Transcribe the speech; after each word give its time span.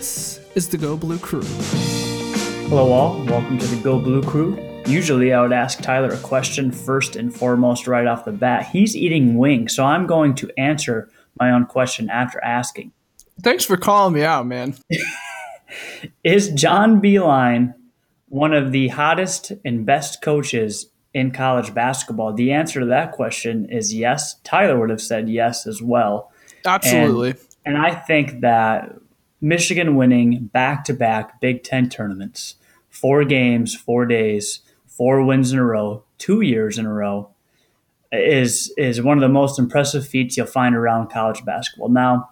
This 0.00 0.40
is 0.54 0.66
the 0.66 0.78
Go 0.78 0.96
Blue 0.96 1.18
Crew. 1.18 1.42
Hello, 1.42 2.90
all. 2.90 3.22
Welcome 3.26 3.58
to 3.58 3.66
the 3.66 3.82
Go 3.82 3.98
Blue 3.98 4.22
Crew. 4.22 4.58
Usually, 4.86 5.34
I 5.34 5.42
would 5.42 5.52
ask 5.52 5.82
Tyler 5.82 6.08
a 6.08 6.16
question 6.20 6.72
first 6.72 7.16
and 7.16 7.36
foremost 7.36 7.86
right 7.86 8.06
off 8.06 8.24
the 8.24 8.32
bat. 8.32 8.66
He's 8.72 8.96
eating 8.96 9.36
wings, 9.36 9.76
so 9.76 9.84
I'm 9.84 10.06
going 10.06 10.34
to 10.36 10.50
answer 10.56 11.10
my 11.38 11.50
own 11.50 11.66
question 11.66 12.08
after 12.08 12.42
asking. 12.42 12.92
Thanks 13.42 13.66
for 13.66 13.76
calling 13.76 14.14
me 14.14 14.22
out, 14.22 14.46
man. 14.46 14.74
Is 16.24 16.48
John 16.48 17.02
Beilein 17.02 17.74
one 18.30 18.54
of 18.54 18.72
the 18.72 18.88
hottest 18.88 19.52
and 19.66 19.84
best 19.84 20.22
coaches 20.22 20.86
in 21.12 21.30
college 21.30 21.74
basketball? 21.74 22.32
The 22.32 22.52
answer 22.52 22.80
to 22.80 22.86
that 22.86 23.12
question 23.12 23.68
is 23.68 23.92
yes. 23.92 24.36
Tyler 24.44 24.80
would 24.80 24.88
have 24.88 25.02
said 25.02 25.28
yes 25.28 25.66
as 25.66 25.82
well. 25.82 26.32
Absolutely. 26.64 27.32
And, 27.66 27.76
and 27.76 27.76
I 27.76 27.94
think 27.94 28.40
that 28.40 28.94
Michigan 29.40 29.96
winning 29.96 30.50
back 30.52 30.84
to 30.84 30.94
back 30.94 31.40
Big 31.40 31.62
Ten 31.62 31.88
tournaments, 31.88 32.56
four 32.88 33.24
games, 33.24 33.74
four 33.74 34.06
days, 34.06 34.60
four 34.86 35.24
wins 35.24 35.52
in 35.52 35.58
a 35.58 35.64
row, 35.64 36.04
two 36.18 36.40
years 36.42 36.78
in 36.78 36.86
a 36.86 36.92
row, 36.92 37.30
is 38.12 38.72
is 38.76 39.00
one 39.00 39.16
of 39.16 39.22
the 39.22 39.28
most 39.28 39.58
impressive 39.58 40.06
feats 40.06 40.36
you'll 40.36 40.46
find 40.46 40.74
around 40.74 41.10
college 41.10 41.44
basketball. 41.44 41.88
Now, 41.88 42.30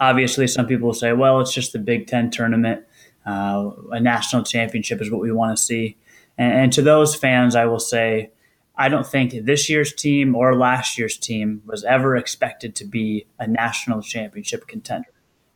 obviously, 0.00 0.46
some 0.46 0.66
people 0.66 0.88
will 0.88 0.94
say, 0.94 1.12
"Well, 1.12 1.40
it's 1.40 1.54
just 1.54 1.72
the 1.72 1.78
Big 1.78 2.06
Ten 2.06 2.30
tournament. 2.30 2.84
Uh, 3.24 3.70
a 3.92 4.00
national 4.00 4.42
championship 4.42 5.00
is 5.00 5.10
what 5.10 5.20
we 5.20 5.32
want 5.32 5.56
to 5.56 5.62
see." 5.62 5.96
And, 6.36 6.52
and 6.52 6.72
to 6.74 6.82
those 6.82 7.14
fans, 7.14 7.54
I 7.54 7.66
will 7.66 7.80
say, 7.80 8.30
I 8.76 8.88
don't 8.88 9.06
think 9.06 9.32
this 9.44 9.68
year's 9.68 9.92
team 9.92 10.34
or 10.34 10.56
last 10.56 10.98
year's 10.98 11.16
team 11.16 11.62
was 11.66 11.84
ever 11.84 12.16
expected 12.16 12.74
to 12.76 12.84
be 12.84 13.26
a 13.38 13.46
national 13.46 14.02
championship 14.02 14.66
contender. 14.66 15.11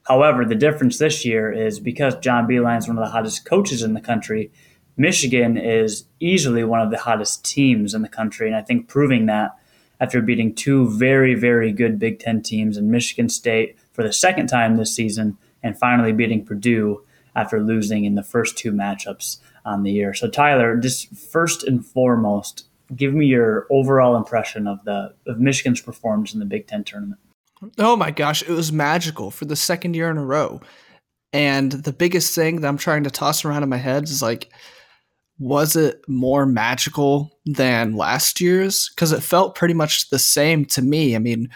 However, 0.06 0.44
the 0.44 0.54
difference 0.54 0.98
this 0.98 1.24
year 1.24 1.50
is 1.52 1.80
because 1.80 2.16
John 2.16 2.46
Beilein 2.46 2.78
is 2.78 2.86
one 2.86 2.96
of 2.96 3.04
the 3.04 3.10
hottest 3.10 3.44
coaches 3.44 3.82
in 3.82 3.94
the 3.94 4.00
country, 4.00 4.52
Michigan 4.96 5.58
is 5.58 6.04
easily 6.20 6.64
one 6.64 6.80
of 6.80 6.90
the 6.90 6.98
hottest 6.98 7.44
teams 7.44 7.92
in 7.92 8.02
the 8.02 8.08
country. 8.08 8.46
And 8.46 8.56
I 8.56 8.62
think 8.62 8.88
proving 8.88 9.26
that 9.26 9.50
after 10.00 10.20
beating 10.22 10.54
two 10.54 10.88
very, 10.96 11.34
very 11.34 11.72
good 11.72 11.98
Big 11.98 12.20
Ten 12.20 12.40
teams 12.42 12.76
in 12.76 12.90
Michigan 12.90 13.28
State 13.28 13.76
for 13.92 14.04
the 14.04 14.12
second 14.12 14.46
time 14.46 14.76
this 14.76 14.94
season 14.94 15.36
and 15.62 15.78
finally 15.78 16.12
beating 16.12 16.44
Purdue 16.44 17.02
after 17.34 17.60
losing 17.60 18.04
in 18.04 18.14
the 18.14 18.22
first 18.22 18.56
two 18.56 18.72
matchups 18.72 19.38
on 19.64 19.82
the 19.82 19.90
year. 19.90 20.14
So, 20.14 20.28
Tyler, 20.28 20.76
just 20.76 21.14
first 21.14 21.64
and 21.64 21.84
foremost, 21.84 22.66
give 22.94 23.12
me 23.12 23.26
your 23.26 23.66
overall 23.70 24.16
impression 24.16 24.66
of 24.66 24.84
the 24.84 25.14
of 25.26 25.40
Michigan's 25.40 25.80
performance 25.80 26.32
in 26.32 26.40
the 26.40 26.46
Big 26.46 26.68
Ten 26.68 26.84
tournament. 26.84 27.20
Oh 27.78 27.96
my 27.96 28.10
gosh, 28.10 28.42
it 28.42 28.50
was 28.50 28.72
magical 28.72 29.30
for 29.30 29.44
the 29.44 29.56
second 29.56 29.94
year 29.94 30.10
in 30.10 30.18
a 30.18 30.24
row. 30.24 30.60
And 31.32 31.72
the 31.72 31.92
biggest 31.92 32.34
thing 32.34 32.60
that 32.60 32.68
I'm 32.68 32.78
trying 32.78 33.04
to 33.04 33.10
toss 33.10 33.44
around 33.44 33.62
in 33.62 33.68
my 33.68 33.76
head 33.76 34.04
is 34.04 34.22
like, 34.22 34.50
was 35.38 35.76
it 35.76 36.00
more 36.08 36.46
magical 36.46 37.38
than 37.44 37.96
last 37.96 38.40
year's? 38.40 38.88
Because 38.90 39.12
it 39.12 39.22
felt 39.22 39.54
pretty 39.54 39.74
much 39.74 40.08
the 40.08 40.18
same 40.18 40.64
to 40.66 40.82
me. 40.82 41.14
I 41.14 41.18
mean, 41.18 41.50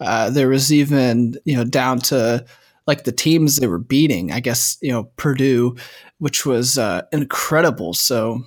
uh, 0.00 0.30
there 0.30 0.48
was 0.48 0.72
even, 0.72 1.34
you 1.44 1.56
know, 1.56 1.64
down 1.64 1.98
to 1.98 2.44
like 2.86 3.04
the 3.04 3.12
teams 3.12 3.56
they 3.56 3.66
were 3.66 3.78
beating. 3.78 4.32
I 4.32 4.40
guess, 4.40 4.78
you 4.80 4.92
know, 4.92 5.04
Purdue, 5.16 5.76
which 6.18 6.46
was 6.46 6.78
uh, 6.78 7.02
incredible. 7.12 7.92
So 7.92 8.42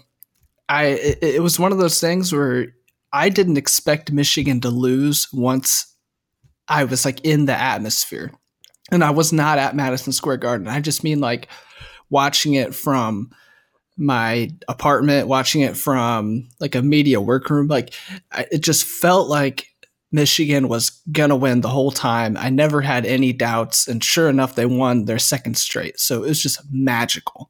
I, 0.67 0.85
it, 0.85 1.19
it 1.21 1.43
was 1.43 1.59
one 1.59 1.71
of 1.71 1.77
those 1.77 1.99
things 1.99 2.33
where 2.33 2.73
I 3.13 3.29
didn't 3.29 3.57
expect 3.57 4.11
Michigan 4.11 4.61
to 4.61 4.69
lose 4.69 5.27
once 5.31 5.90
I 6.71 6.85
was 6.85 7.03
like 7.03 7.25
in 7.25 7.45
the 7.45 7.53
atmosphere. 7.53 8.31
And 8.91 9.03
I 9.03 9.11
was 9.11 9.33
not 9.33 9.57
at 9.57 9.75
Madison 9.75 10.13
Square 10.13 10.37
Garden. 10.37 10.67
I 10.67 10.79
just 10.79 11.03
mean 11.03 11.19
like 11.19 11.47
watching 12.09 12.53
it 12.53 12.73
from 12.73 13.31
my 13.97 14.49
apartment, 14.67 15.27
watching 15.27 15.61
it 15.61 15.75
from 15.75 16.47
like 16.59 16.75
a 16.75 16.81
media 16.81 17.19
workroom. 17.19 17.67
Like 17.67 17.93
it 18.51 18.59
just 18.59 18.85
felt 18.85 19.27
like 19.29 19.67
Michigan 20.13 20.69
was 20.69 21.01
gonna 21.11 21.35
win 21.35 21.61
the 21.61 21.69
whole 21.69 21.91
time. 21.91 22.37
I 22.37 22.49
never 22.49 22.81
had 22.81 23.05
any 23.05 23.31
doubts, 23.31 23.87
and 23.87 24.03
sure 24.03 24.29
enough, 24.29 24.55
they 24.55 24.65
won 24.65 25.05
their 25.05 25.19
second 25.19 25.57
straight. 25.57 25.99
So 25.99 26.23
it 26.23 26.29
was 26.29 26.41
just 26.41 26.61
magical. 26.69 27.49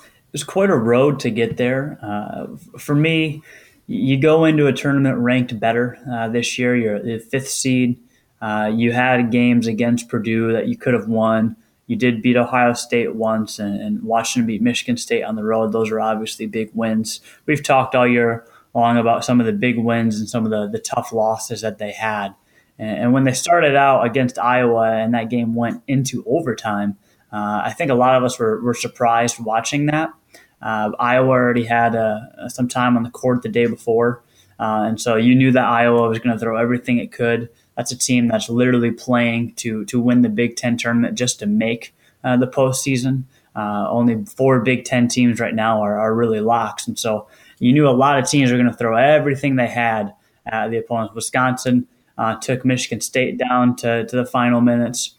It 0.00 0.32
was 0.32 0.44
quite 0.44 0.70
a 0.70 0.76
road 0.76 1.20
to 1.20 1.30
get 1.30 1.56
there. 1.56 1.98
Uh, 2.02 2.46
for 2.78 2.94
me, 2.94 3.42
you 3.86 4.18
go 4.18 4.44
into 4.44 4.66
a 4.66 4.72
tournament 4.72 5.18
ranked 5.18 5.58
better 5.58 5.98
uh, 6.10 6.28
this 6.28 6.58
year. 6.58 6.76
You're 6.76 7.02
the 7.02 7.18
fifth 7.18 7.48
seed. 7.48 7.98
Uh, 8.42 8.66
you 8.74 8.90
had 8.90 9.30
games 9.30 9.68
against 9.68 10.08
Purdue 10.08 10.52
that 10.52 10.66
you 10.66 10.76
could 10.76 10.94
have 10.94 11.06
won. 11.06 11.56
You 11.86 11.94
did 11.94 12.22
beat 12.22 12.36
Ohio 12.36 12.72
State 12.72 13.14
once, 13.14 13.60
and, 13.60 13.80
and, 13.80 14.02
Washington 14.02 14.48
beat 14.48 14.60
Michigan 14.60 14.96
State 14.96 15.22
on 15.22 15.36
the 15.36 15.44
road. 15.44 15.70
Those 15.70 15.92
are 15.92 16.00
obviously 16.00 16.46
big 16.46 16.70
wins. 16.74 17.20
We've 17.46 17.62
talked 17.62 17.94
all 17.94 18.06
year 18.06 18.44
long 18.74 18.98
about 18.98 19.24
some 19.24 19.38
of 19.38 19.46
the 19.46 19.52
big 19.52 19.78
wins 19.78 20.18
and 20.18 20.28
some 20.28 20.44
of 20.44 20.50
the, 20.50 20.66
the 20.66 20.80
tough 20.80 21.12
losses 21.12 21.60
that 21.60 21.78
they 21.78 21.92
had. 21.92 22.34
And, 22.78 22.98
and 22.98 23.12
when 23.12 23.22
they 23.24 23.32
started 23.32 23.76
out 23.76 24.04
against 24.04 24.38
Iowa 24.38 24.90
and 24.90 25.14
that 25.14 25.30
game 25.30 25.54
went 25.54 25.82
into 25.86 26.24
overtime, 26.26 26.96
uh, 27.32 27.62
I 27.64 27.72
think 27.76 27.92
a 27.92 27.94
lot 27.94 28.16
of 28.16 28.24
us 28.24 28.38
were, 28.40 28.60
were 28.60 28.74
surprised 28.74 29.38
watching 29.38 29.86
that. 29.86 30.12
Uh, 30.60 30.90
Iowa 30.98 31.28
already 31.28 31.64
had 31.64 31.94
uh, 31.94 32.48
some 32.48 32.66
time 32.68 32.96
on 32.96 33.04
the 33.04 33.10
court 33.10 33.42
the 33.42 33.48
day 33.48 33.66
before, 33.66 34.22
uh, 34.58 34.84
and 34.86 35.00
so 35.00 35.16
you 35.16 35.34
knew 35.34 35.52
that 35.52 35.64
Iowa 35.64 36.08
was 36.08 36.18
going 36.20 36.34
to 36.36 36.38
throw 36.38 36.56
everything 36.56 36.98
it 36.98 37.10
could 37.10 37.48
that's 37.76 37.92
a 37.92 37.98
team 37.98 38.28
that's 38.28 38.48
literally 38.48 38.90
playing 38.90 39.54
to 39.56 39.84
to 39.86 40.00
win 40.00 40.22
the 40.22 40.28
Big 40.28 40.56
Ten 40.56 40.76
tournament 40.76 41.16
just 41.16 41.38
to 41.40 41.46
make 41.46 41.94
uh, 42.24 42.36
the 42.36 42.46
postseason. 42.46 43.24
Uh, 43.54 43.86
only 43.90 44.24
four 44.24 44.60
Big 44.60 44.84
Ten 44.84 45.08
teams 45.08 45.40
right 45.40 45.54
now 45.54 45.82
are, 45.82 45.98
are 45.98 46.14
really 46.14 46.40
locks, 46.40 46.86
and 46.86 46.98
so 46.98 47.26
you 47.58 47.72
knew 47.72 47.88
a 47.88 47.90
lot 47.90 48.18
of 48.18 48.28
teams 48.28 48.50
were 48.50 48.56
going 48.56 48.70
to 48.70 48.76
throw 48.76 48.96
everything 48.96 49.56
they 49.56 49.68
had 49.68 50.14
at 50.46 50.70
the 50.70 50.78
opponents. 50.78 51.14
Wisconsin 51.14 51.86
uh, 52.18 52.36
took 52.36 52.64
Michigan 52.64 53.00
State 53.00 53.38
down 53.38 53.76
to, 53.76 54.06
to 54.06 54.16
the 54.16 54.26
final 54.26 54.60
minutes, 54.60 55.16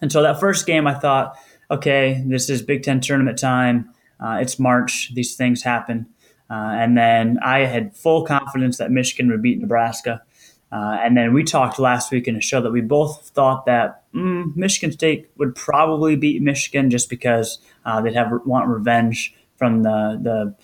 and 0.00 0.10
so 0.10 0.22
that 0.22 0.40
first 0.40 0.66
game, 0.66 0.86
I 0.86 0.94
thought, 0.94 1.36
okay, 1.70 2.22
this 2.26 2.50
is 2.50 2.62
Big 2.62 2.82
Ten 2.82 3.00
tournament 3.00 3.38
time. 3.38 3.90
Uh, 4.20 4.38
it's 4.40 4.58
March; 4.58 5.12
these 5.14 5.36
things 5.36 5.62
happen. 5.62 6.06
Uh, 6.50 6.72
and 6.72 6.96
then 6.96 7.38
I 7.42 7.60
had 7.60 7.94
full 7.94 8.24
confidence 8.24 8.78
that 8.78 8.90
Michigan 8.90 9.30
would 9.30 9.42
beat 9.42 9.60
Nebraska. 9.60 10.22
Uh, 10.70 10.98
and 11.00 11.16
then 11.16 11.32
we 11.32 11.42
talked 11.42 11.78
last 11.78 12.12
week 12.12 12.28
in 12.28 12.36
a 12.36 12.40
show 12.40 12.60
that 12.60 12.70
we 12.70 12.80
both 12.80 13.30
thought 13.30 13.64
that 13.66 14.04
mm, 14.12 14.54
Michigan 14.54 14.92
State 14.92 15.30
would 15.36 15.54
probably 15.54 16.14
beat 16.14 16.42
Michigan 16.42 16.90
just 16.90 17.08
because 17.08 17.58
uh, 17.86 18.00
they'd 18.00 18.14
have 18.14 18.30
want 18.44 18.68
revenge 18.68 19.34
from 19.56 19.82
the 19.82 20.18
the 20.22 20.54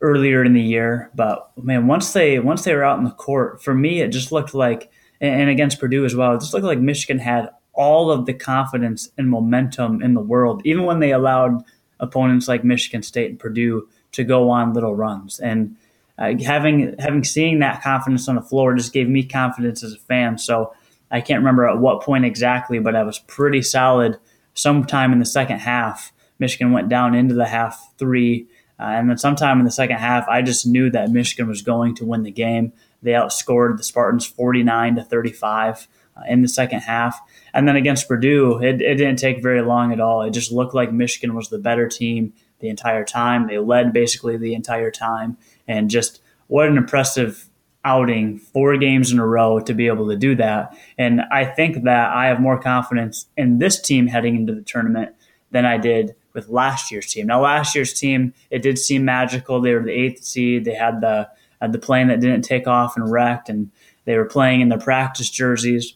earlier 0.00 0.44
in 0.44 0.54
the 0.54 0.62
year. 0.62 1.10
But 1.14 1.50
man, 1.56 1.86
once 1.86 2.12
they 2.12 2.38
once 2.38 2.64
they 2.64 2.74
were 2.74 2.84
out 2.84 2.98
in 2.98 3.04
the 3.04 3.10
court, 3.10 3.62
for 3.62 3.74
me, 3.74 4.00
it 4.00 4.08
just 4.08 4.32
looked 4.32 4.54
like, 4.54 4.90
and 5.20 5.48
against 5.48 5.78
Purdue 5.78 6.04
as 6.04 6.16
well, 6.16 6.34
it 6.34 6.40
just 6.40 6.52
looked 6.52 6.66
like 6.66 6.80
Michigan 6.80 7.18
had 7.18 7.50
all 7.72 8.10
of 8.10 8.26
the 8.26 8.34
confidence 8.34 9.10
and 9.16 9.30
momentum 9.30 10.02
in 10.02 10.14
the 10.14 10.20
world, 10.20 10.62
even 10.64 10.84
when 10.84 10.98
they 10.98 11.12
allowed 11.12 11.62
opponents 12.00 12.48
like 12.48 12.64
Michigan 12.64 13.02
State 13.02 13.30
and 13.30 13.38
Purdue 13.38 13.88
to 14.12 14.24
go 14.24 14.50
on 14.50 14.72
little 14.72 14.94
runs 14.94 15.38
and 15.38 15.76
uh, 16.18 16.32
having 16.44 16.94
having 16.98 17.24
seeing 17.24 17.58
that 17.58 17.82
confidence 17.82 18.28
on 18.28 18.36
the 18.36 18.42
floor 18.42 18.74
just 18.74 18.92
gave 18.92 19.08
me 19.08 19.22
confidence 19.22 19.82
as 19.82 19.92
a 19.92 19.98
fan. 19.98 20.38
So 20.38 20.72
I 21.10 21.20
can't 21.20 21.40
remember 21.40 21.68
at 21.68 21.78
what 21.78 22.02
point 22.02 22.24
exactly, 22.24 22.78
but 22.78 22.96
I 22.96 23.02
was 23.02 23.18
pretty 23.18 23.62
solid. 23.62 24.18
Sometime 24.54 25.12
in 25.12 25.18
the 25.18 25.26
second 25.26 25.58
half, 25.58 26.12
Michigan 26.38 26.72
went 26.72 26.88
down 26.88 27.14
into 27.14 27.34
the 27.34 27.46
half 27.46 27.92
three, 27.98 28.46
uh, 28.80 28.84
and 28.84 29.10
then 29.10 29.18
sometime 29.18 29.58
in 29.58 29.66
the 29.66 29.70
second 29.70 29.98
half, 29.98 30.26
I 30.28 30.42
just 30.42 30.66
knew 30.66 30.90
that 30.90 31.10
Michigan 31.10 31.48
was 31.48 31.62
going 31.62 31.94
to 31.96 32.06
win 32.06 32.22
the 32.22 32.30
game. 32.30 32.72
They 33.02 33.12
outscored 33.12 33.76
the 33.76 33.84
Spartans 33.84 34.26
forty 34.26 34.62
nine 34.62 34.96
to 34.96 35.04
thirty 35.04 35.32
five. 35.32 35.86
Uh, 36.16 36.22
in 36.28 36.40
the 36.40 36.48
second 36.48 36.80
half. 36.80 37.20
And 37.52 37.68
then 37.68 37.76
against 37.76 38.08
Purdue, 38.08 38.58
it, 38.62 38.80
it, 38.80 38.94
didn't 38.94 39.18
take 39.18 39.42
very 39.42 39.60
long 39.60 39.92
at 39.92 40.00
all. 40.00 40.22
It 40.22 40.30
just 40.30 40.50
looked 40.50 40.74
like 40.74 40.90
Michigan 40.90 41.34
was 41.34 41.50
the 41.50 41.58
better 41.58 41.88
team 41.88 42.32
the 42.60 42.68
entire 42.68 43.04
time. 43.04 43.46
They 43.46 43.58
led 43.58 43.92
basically 43.92 44.36
the 44.36 44.54
entire 44.54 44.90
time 44.90 45.36
and 45.68 45.90
just 45.90 46.20
what 46.46 46.68
an 46.68 46.76
impressive 46.76 47.48
outing, 47.84 48.38
four 48.38 48.76
games 48.76 49.12
in 49.12 49.18
a 49.18 49.26
row 49.26 49.60
to 49.60 49.72
be 49.72 49.86
able 49.86 50.08
to 50.08 50.16
do 50.16 50.34
that. 50.34 50.76
And 50.98 51.22
I 51.30 51.44
think 51.44 51.84
that 51.84 52.10
I 52.10 52.26
have 52.26 52.40
more 52.40 52.60
confidence 52.60 53.26
in 53.36 53.58
this 53.58 53.80
team 53.80 54.08
heading 54.08 54.34
into 54.34 54.54
the 54.54 54.62
tournament 54.62 55.14
than 55.52 55.64
I 55.64 55.78
did 55.78 56.16
with 56.32 56.48
last 56.48 56.90
year's 56.90 57.06
team. 57.06 57.26
Now, 57.28 57.40
last 57.40 57.74
year's 57.74 57.94
team, 57.94 58.34
it 58.50 58.60
did 58.60 58.78
seem 58.78 59.04
magical. 59.04 59.60
They 59.60 59.72
were 59.72 59.82
the 59.82 59.92
eighth 59.92 60.24
seed. 60.24 60.64
They 60.64 60.74
had 60.74 61.00
the 61.00 61.30
had 61.60 61.72
the 61.72 61.78
plane 61.78 62.08
that 62.08 62.20
didn't 62.20 62.42
take 62.42 62.66
off 62.66 62.96
and 62.96 63.10
wrecked, 63.10 63.48
and 63.48 63.70
they 64.04 64.18
were 64.18 64.26
playing 64.26 64.60
in 64.60 64.68
their 64.68 64.78
practice 64.78 65.30
jerseys. 65.30 65.94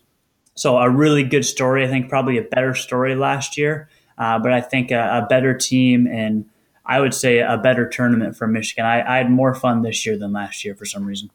So 0.55 0.79
a 0.79 0.89
really 0.89 1.23
good 1.25 1.45
story. 1.45 1.85
I 1.85 1.89
think 1.89 2.09
probably 2.09 2.39
a 2.39 2.43
better 2.43 2.75
story 2.75 3.15
last 3.15 3.59
year, 3.59 3.89
uh, 4.17 4.39
but 4.39 4.53
I 4.53 4.61
think 4.61 4.91
a, 4.91 5.23
a 5.23 5.27
better 5.29 5.55
team 5.55 6.07
and 6.07 6.49
I 6.90 7.00
would 7.00 7.14
say 7.14 7.38
a 7.38 7.56
better 7.56 7.88
tournament 7.88 8.37
for 8.37 8.48
Michigan. 8.48 8.84
I, 8.84 9.00
I 9.00 9.19
had 9.19 9.31
more 9.31 9.54
fun 9.54 9.82
this 9.82 10.04
year 10.04 10.19
than 10.19 10.32
last 10.32 10.64
year 10.64 10.75
for 10.75 10.84
some 10.84 11.04
reason. 11.06 11.31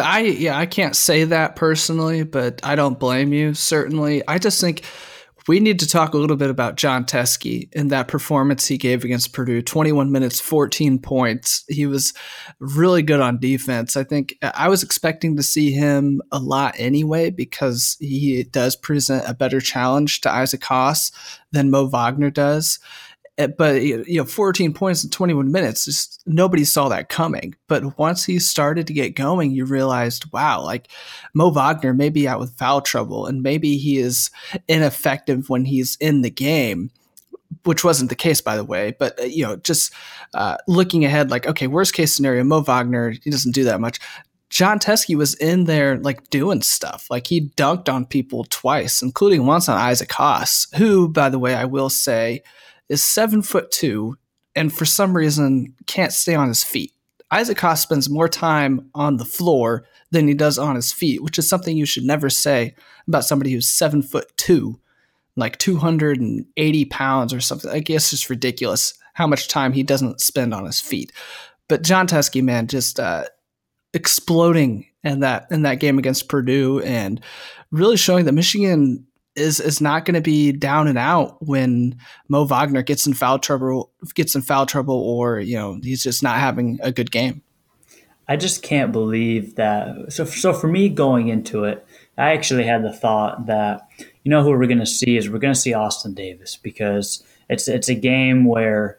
I 0.00 0.20
yeah, 0.20 0.58
I 0.58 0.64
can't 0.64 0.96
say 0.96 1.24
that 1.24 1.56
personally, 1.56 2.24
but 2.24 2.60
I 2.64 2.74
don't 2.74 2.98
blame 2.98 3.32
you. 3.34 3.52
Certainly, 3.52 4.26
I 4.26 4.38
just 4.38 4.62
think 4.62 4.82
we 5.46 5.60
need 5.60 5.78
to 5.80 5.86
talk 5.86 6.14
a 6.14 6.16
little 6.16 6.38
bit 6.38 6.48
about 6.48 6.76
Jon 6.76 7.04
Teske 7.04 7.68
and 7.74 7.90
that 7.90 8.08
performance 8.08 8.66
he 8.66 8.78
gave 8.78 9.04
against 9.04 9.34
Purdue 9.34 9.60
21 9.60 10.10
minutes, 10.10 10.40
14 10.40 10.98
points. 10.98 11.64
He 11.68 11.84
was 11.84 12.14
really 12.58 13.02
good 13.02 13.20
on 13.20 13.38
defense. 13.38 13.98
I 13.98 14.04
think 14.04 14.36
uh, 14.40 14.52
I 14.54 14.70
was 14.70 14.82
expecting 14.82 15.36
to 15.36 15.42
see 15.42 15.70
him 15.70 16.22
a 16.32 16.38
lot 16.38 16.74
anyway 16.78 17.28
because 17.28 17.98
he 18.00 18.42
does 18.44 18.74
present 18.74 19.24
a 19.28 19.34
better 19.34 19.60
challenge 19.60 20.22
to 20.22 20.32
Isaac 20.32 20.64
Haas 20.64 21.12
than 21.52 21.70
Mo 21.70 21.88
Wagner 21.88 22.30
does. 22.30 22.78
Eh, 23.36 23.48
but 23.48 23.82
you 23.82 24.04
know 24.18 24.24
14 24.24 24.72
points 24.72 25.02
in 25.02 25.10
21 25.10 25.50
minutes 25.50 25.86
just 25.86 26.22
nobody 26.24 26.64
saw 26.64 26.88
that 26.88 27.08
coming. 27.08 27.54
But 27.66 27.98
once 27.98 28.24
he 28.24 28.38
started 28.38 28.86
to 28.86 28.92
get 28.92 29.16
going 29.16 29.50
you 29.50 29.64
realized 29.64 30.30
wow 30.32 30.62
like 30.62 30.88
mo 31.34 31.48
wagner 31.48 31.92
may 31.92 32.10
be 32.10 32.28
out 32.28 32.38
with 32.38 32.56
foul 32.56 32.80
trouble 32.80 33.26
and 33.26 33.42
maybe 33.42 33.76
he 33.76 33.98
is 33.98 34.30
ineffective 34.68 35.50
when 35.50 35.64
he's 35.64 35.96
in 35.96 36.22
the 36.22 36.30
game 36.30 36.90
which 37.64 37.82
wasn't 37.82 38.10
the 38.10 38.16
case 38.16 38.40
by 38.40 38.56
the 38.56 38.64
way. 38.64 38.94
But 38.96 39.18
uh, 39.20 39.24
you 39.24 39.44
know 39.44 39.56
just 39.56 39.92
uh, 40.34 40.56
looking 40.68 41.04
ahead 41.04 41.30
like 41.30 41.46
okay 41.46 41.66
worst 41.66 41.92
case 41.92 42.14
scenario 42.14 42.44
mo 42.44 42.60
wagner 42.60 43.10
he 43.10 43.30
doesn't 43.30 43.54
do 43.54 43.64
that 43.64 43.80
much. 43.80 43.98
Jon 44.48 44.78
Teske 44.78 45.16
was 45.16 45.34
in 45.34 45.64
there 45.64 45.96
like 45.98 46.30
doing 46.30 46.62
stuff. 46.62 47.08
Like 47.10 47.26
he 47.26 47.48
dunked 47.56 47.92
on 47.92 48.06
people 48.06 48.44
twice, 48.50 49.02
including 49.02 49.46
once 49.46 49.68
on 49.68 49.76
Isaac 49.76 50.12
Haas, 50.12 50.68
who, 50.76 51.08
by 51.08 51.28
the 51.28 51.40
way, 51.40 51.56
I 51.56 51.64
will 51.64 51.90
say, 51.90 52.44
is 52.88 53.04
seven 53.04 53.42
foot 53.42 53.70
two 53.70 54.16
and 54.54 54.72
for 54.72 54.84
some 54.84 55.16
reason 55.16 55.74
can't 55.86 56.12
stay 56.12 56.34
on 56.34 56.48
his 56.48 56.62
feet. 56.62 56.92
Isaac 57.30 57.58
Haas 57.58 57.80
spends 57.80 58.08
more 58.08 58.28
time 58.28 58.90
on 58.94 59.16
the 59.16 59.24
floor 59.24 59.84
than 60.10 60.28
he 60.28 60.34
does 60.34 60.58
on 60.58 60.76
his 60.76 60.92
feet, 60.92 61.22
which 61.22 61.38
is 61.38 61.48
something 61.48 61.76
you 61.76 61.86
should 61.86 62.04
never 62.04 62.30
say 62.30 62.74
about 63.08 63.24
somebody 63.24 63.52
who's 63.52 63.68
seven 63.68 64.02
foot 64.02 64.30
two, 64.36 64.78
like 65.36 65.58
280 65.58 66.84
pounds 66.86 67.32
or 67.32 67.40
something. 67.40 67.70
I 67.70 67.80
guess 67.80 68.12
it's 68.12 68.30
ridiculous 68.30 68.94
how 69.14 69.26
much 69.26 69.48
time 69.48 69.72
he 69.72 69.82
doesn't 69.82 70.20
spend 70.20 70.54
on 70.54 70.64
his 70.64 70.80
feet. 70.80 71.12
But 71.68 71.82
Jon 71.82 72.06
Teske, 72.06 72.42
man, 72.42 72.66
just 72.66 73.00
uh, 73.00 73.24
exploding 73.94 74.86
in 75.02 75.20
that 75.20 75.46
in 75.50 75.62
that 75.62 75.80
game 75.80 75.98
against 75.98 76.28
Purdue 76.28 76.80
and 76.80 77.20
really 77.70 77.96
showing 77.96 78.26
that 78.26 78.32
Michigan 78.32 79.06
is 79.36 79.60
is 79.60 79.80
not 79.80 80.04
going 80.04 80.14
to 80.14 80.20
be 80.20 80.52
down 80.52 80.86
and 80.86 80.98
out 80.98 81.42
when 81.42 81.96
Mo 82.28 82.44
Wagner 82.44 82.82
gets 82.82 83.06
in 83.06 83.14
foul 83.14 83.38
trouble, 83.38 83.90
gets 84.14 84.34
in 84.34 84.42
foul 84.42 84.66
trouble, 84.66 84.96
or 84.96 85.40
you 85.40 85.56
know 85.56 85.78
he's 85.82 86.02
just 86.02 86.22
not 86.22 86.38
having 86.38 86.78
a 86.82 86.92
good 86.92 87.10
game. 87.10 87.42
I 88.26 88.36
just 88.36 88.62
can't 88.62 88.90
believe 88.90 89.56
that. 89.56 90.12
So, 90.12 90.24
so 90.24 90.54
for 90.54 90.66
me 90.66 90.88
going 90.88 91.28
into 91.28 91.64
it, 91.64 91.86
I 92.16 92.32
actually 92.32 92.64
had 92.64 92.82
the 92.82 92.92
thought 92.92 93.46
that 93.46 93.86
you 93.98 94.30
know 94.30 94.42
who 94.42 94.50
we're 94.50 94.66
going 94.66 94.78
to 94.78 94.86
see 94.86 95.16
is 95.16 95.28
we're 95.28 95.38
going 95.38 95.54
to 95.54 95.60
see 95.60 95.74
Austin 95.74 96.14
Davis 96.14 96.56
because 96.56 97.22
it's 97.48 97.68
it's 97.68 97.88
a 97.88 97.94
game 97.94 98.44
where 98.44 98.98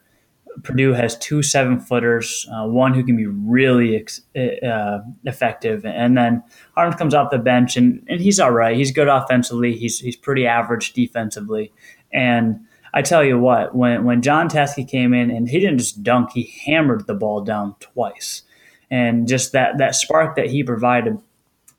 Purdue 0.62 0.92
has 0.92 1.16
two 1.18 1.42
seven 1.42 1.78
footers, 1.78 2.48
uh, 2.52 2.66
one 2.66 2.94
who 2.94 3.04
can 3.04 3.16
be 3.16 3.26
really 3.26 3.96
ex- 3.96 4.22
uh, 4.36 5.00
effective, 5.24 5.84
and 5.84 6.16
then 6.16 6.42
Haarms 6.76 6.96
comes 6.96 7.14
off 7.14 7.30
the 7.30 7.38
bench 7.38 7.76
and, 7.76 8.04
and 8.08 8.20
he's 8.20 8.40
all 8.40 8.52
right. 8.52 8.76
He's 8.76 8.92
good 8.92 9.08
offensively. 9.08 9.76
He's 9.76 10.00
he's 10.00 10.16
pretty 10.16 10.46
average 10.46 10.92
defensively, 10.92 11.72
and 12.12 12.60
I 12.94 13.02
tell 13.02 13.22
you 13.22 13.38
what, 13.38 13.74
when 13.74 14.04
when 14.04 14.22
Jon 14.22 14.48
Teske 14.48 14.88
came 14.88 15.12
in 15.12 15.30
and 15.30 15.48
he 15.48 15.60
didn't 15.60 15.78
just 15.78 16.02
dunk, 16.02 16.32
he 16.32 16.52
hammered 16.64 17.06
the 17.06 17.14
ball 17.14 17.42
down 17.42 17.74
twice, 17.78 18.42
and 18.90 19.28
just 19.28 19.52
that 19.52 19.78
that 19.78 19.94
spark 19.94 20.36
that 20.36 20.50
he 20.50 20.62
provided. 20.62 21.18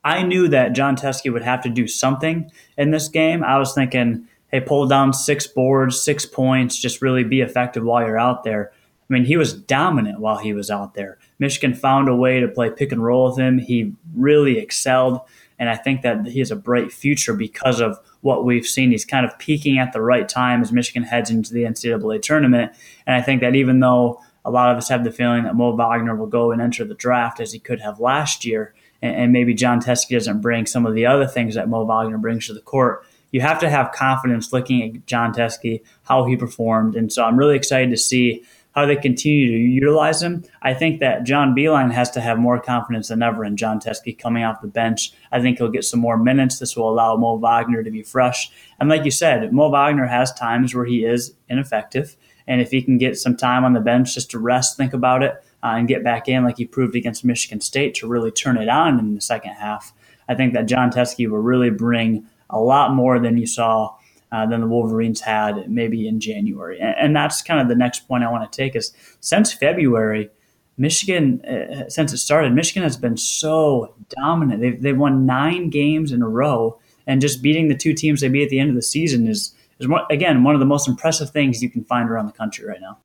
I 0.03 0.23
knew 0.23 0.47
that 0.49 0.73
Jon 0.73 0.95
Teske 0.95 1.33
would 1.33 1.41
have 1.41 1.61
to 1.63 1.69
do 1.69 1.87
something 1.87 2.51
in 2.77 2.91
this 2.91 3.09
game. 3.09 3.43
I 3.43 3.57
was 3.57 3.73
thinking 3.73 4.27
hey, 4.51 4.61
pull 4.61 4.87
down 4.87 5.13
six 5.13 5.47
boards, 5.47 5.99
six 5.99 6.25
points, 6.25 6.77
just 6.77 7.01
really 7.01 7.23
be 7.23 7.41
effective 7.41 7.83
while 7.83 8.05
you're 8.05 8.19
out 8.19 8.43
there. 8.43 8.71
I 9.09 9.13
mean, 9.13 9.25
he 9.25 9.37
was 9.37 9.53
dominant 9.53 10.19
while 10.19 10.37
he 10.37 10.53
was 10.53 10.69
out 10.69 10.93
there. 10.93 11.17
Michigan 11.39 11.73
found 11.73 12.09
a 12.09 12.15
way 12.15 12.39
to 12.39 12.47
play 12.47 12.69
pick 12.69 12.91
and 12.91 13.03
roll 13.03 13.29
with 13.29 13.37
him. 13.37 13.57
He 13.57 13.93
really 14.15 14.57
excelled. 14.57 15.21
And 15.59 15.69
I 15.69 15.75
think 15.75 16.01
that 16.01 16.27
he 16.27 16.39
has 16.39 16.51
a 16.51 16.55
bright 16.55 16.91
future 16.91 17.33
because 17.33 17.79
of 17.79 17.97
what 18.21 18.45
we've 18.45 18.65
seen. 18.65 18.91
He's 18.91 19.05
kind 19.05 19.25
of 19.25 19.37
peaking 19.39 19.79
at 19.79 19.93
the 19.93 20.01
right 20.01 20.27
time 20.27 20.61
as 20.61 20.71
Michigan 20.71 21.03
heads 21.03 21.29
into 21.29 21.53
the 21.53 21.63
NCAA 21.63 22.21
tournament. 22.21 22.73
And 23.05 23.15
I 23.15 23.21
think 23.21 23.41
that 23.41 23.55
even 23.55 23.79
though 23.79 24.21
a 24.43 24.51
lot 24.51 24.71
of 24.71 24.77
us 24.77 24.89
have 24.89 25.03
the 25.03 25.11
feeling 25.11 25.43
that 25.43 25.55
Mo 25.55 25.75
Wagner 25.75 26.15
will 26.15 26.27
go 26.27 26.51
and 26.51 26.61
enter 26.61 26.85
the 26.85 26.93
draft 26.93 27.39
as 27.39 27.53
he 27.53 27.59
could 27.59 27.81
have 27.81 27.99
last 27.99 28.45
year, 28.45 28.73
and, 29.01 29.31
maybe 29.31 29.53
Jon 29.53 29.79
Teske 29.79 30.09
doesn't 30.09 30.41
bring 30.41 30.65
some 30.65 30.85
of 30.85 30.95
the 30.95 31.05
other 31.05 31.27
things 31.27 31.53
that 31.53 31.69
Mo 31.69 31.85
Wagner 31.85 32.17
brings 32.17 32.47
to 32.47 32.53
the 32.53 32.61
court, 32.61 33.05
you 33.31 33.41
have 33.41 33.59
to 33.59 33.69
have 33.69 33.91
confidence 33.91 34.53
looking 34.53 34.83
at 34.83 35.05
Jon 35.05 35.33
Teske, 35.33 35.81
how 36.03 36.25
he 36.25 36.35
performed. 36.35 36.95
And 36.95 37.11
so 37.11 37.23
I'm 37.23 37.37
really 37.37 37.55
excited 37.55 37.89
to 37.89 37.97
see 37.97 38.43
how 38.77 38.85
they 38.85 38.95
continue 38.95 39.47
to 39.47 39.57
utilize 39.57 40.21
him. 40.21 40.43
I 40.61 40.75
think 40.75 40.99
that 40.99 41.23
John 41.23 41.55
Beilein 41.55 41.91
has 41.91 42.11
to 42.11 42.21
have 42.21 42.37
more 42.37 42.61
confidence 42.61 43.07
than 43.07 43.23
ever 43.23 43.43
in 43.43 43.57
Jon 43.57 43.79
Teske 43.79 44.19
coming 44.19 44.43
off 44.43 44.61
the 44.61 44.67
bench. 44.67 45.13
I 45.31 45.41
think 45.41 45.57
he'll 45.57 45.69
get 45.69 45.83
some 45.83 45.99
more 45.99 46.17
minutes. 46.17 46.59
This 46.59 46.77
will 46.77 46.87
allow 46.87 47.15
Mo 47.17 47.37
Wagner 47.37 47.81
to 47.81 47.89
be 47.89 48.03
fresh. 48.03 48.51
And 48.79 48.87
like 48.87 49.03
you 49.03 49.09
said, 49.09 49.51
Mo 49.51 49.69
Wagner 49.69 50.05
has 50.05 50.31
times 50.31 50.75
where 50.75 50.85
he 50.85 51.03
is 51.03 51.33
ineffective. 51.49 52.15
And 52.45 52.61
if 52.61 52.69
he 52.69 52.83
can 52.83 52.99
get 52.99 53.17
some 53.17 53.35
time 53.35 53.65
on 53.65 53.73
the 53.73 53.79
bench 53.79 54.13
just 54.13 54.29
to 54.31 54.39
rest, 54.39 54.77
think 54.77 54.93
about 54.93 55.23
it, 55.23 55.43
uh, 55.63 55.73
and 55.75 55.87
get 55.87 56.03
back 56.03 56.29
in 56.29 56.43
like 56.43 56.57
he 56.57 56.65
proved 56.65 56.95
against 56.95 57.25
Michigan 57.25 57.61
State 57.61 57.95
to 57.95 58.07
really 58.07 58.31
turn 58.31 58.57
it 58.57 58.69
on 58.69 58.99
in 58.99 59.15
the 59.15 59.21
second 59.21 59.53
half, 59.53 59.91
I 60.29 60.35
think 60.35 60.53
that 60.53 60.67
Jon 60.67 60.91
Teske 60.91 61.29
will 61.29 61.39
really 61.39 61.71
bring 61.71 62.27
a 62.49 62.59
lot 62.59 62.93
more 62.93 63.19
than 63.19 63.37
you 63.37 63.47
saw 63.47 63.95
uh, 64.31 64.45
than 64.45 64.61
the 64.61 64.67
Wolverines 64.67 65.21
had 65.21 65.69
maybe 65.69 66.07
in 66.07 66.19
January. 66.19 66.79
And, 66.79 66.95
and, 66.97 67.15
that's 67.15 67.41
kind 67.41 67.61
of 67.61 67.69
the 67.69 67.75
next 67.75 68.07
point 68.07 68.23
I 68.23 68.31
want 68.31 68.51
to 68.51 68.55
take 68.55 68.75
is 68.75 68.93
since 69.21 69.53
February, 69.53 70.29
Michigan, 70.77 71.43
uh, 71.45 71.89
since 71.89 72.11
it 72.11 72.17
started, 72.17 72.53
Michigan 72.53 72.83
has 72.83 72.97
been 72.97 73.17
so 73.17 73.93
dominant. 74.09 74.61
They've, 74.61 74.81
they've 74.81 74.97
won 74.97 75.25
nine 75.25 75.69
games 75.69 76.11
in 76.11 76.21
a 76.21 76.27
row, 76.27 76.77
and 77.05 77.21
just 77.21 77.41
beating 77.41 77.69
the 77.69 77.75
two 77.75 77.93
teams 77.93 78.19
they 78.19 78.27
beat 78.27 78.43
at 78.43 78.49
the 78.49 78.59
end 78.59 78.69
of 78.69 78.75
the 78.75 78.81
season 78.81 79.27
is, 79.27 79.55
is 79.79 79.87
again, 80.09 80.43
one 80.43 80.55
of 80.55 80.59
the 80.59 80.65
most 80.65 80.87
impressive 80.87 81.29
things 81.29 81.63
you 81.63 81.69
can 81.69 81.85
find 81.85 82.09
around 82.09 82.25
the 82.25 82.33
country 82.33 82.67
right 82.67 82.81
now. 82.81 82.97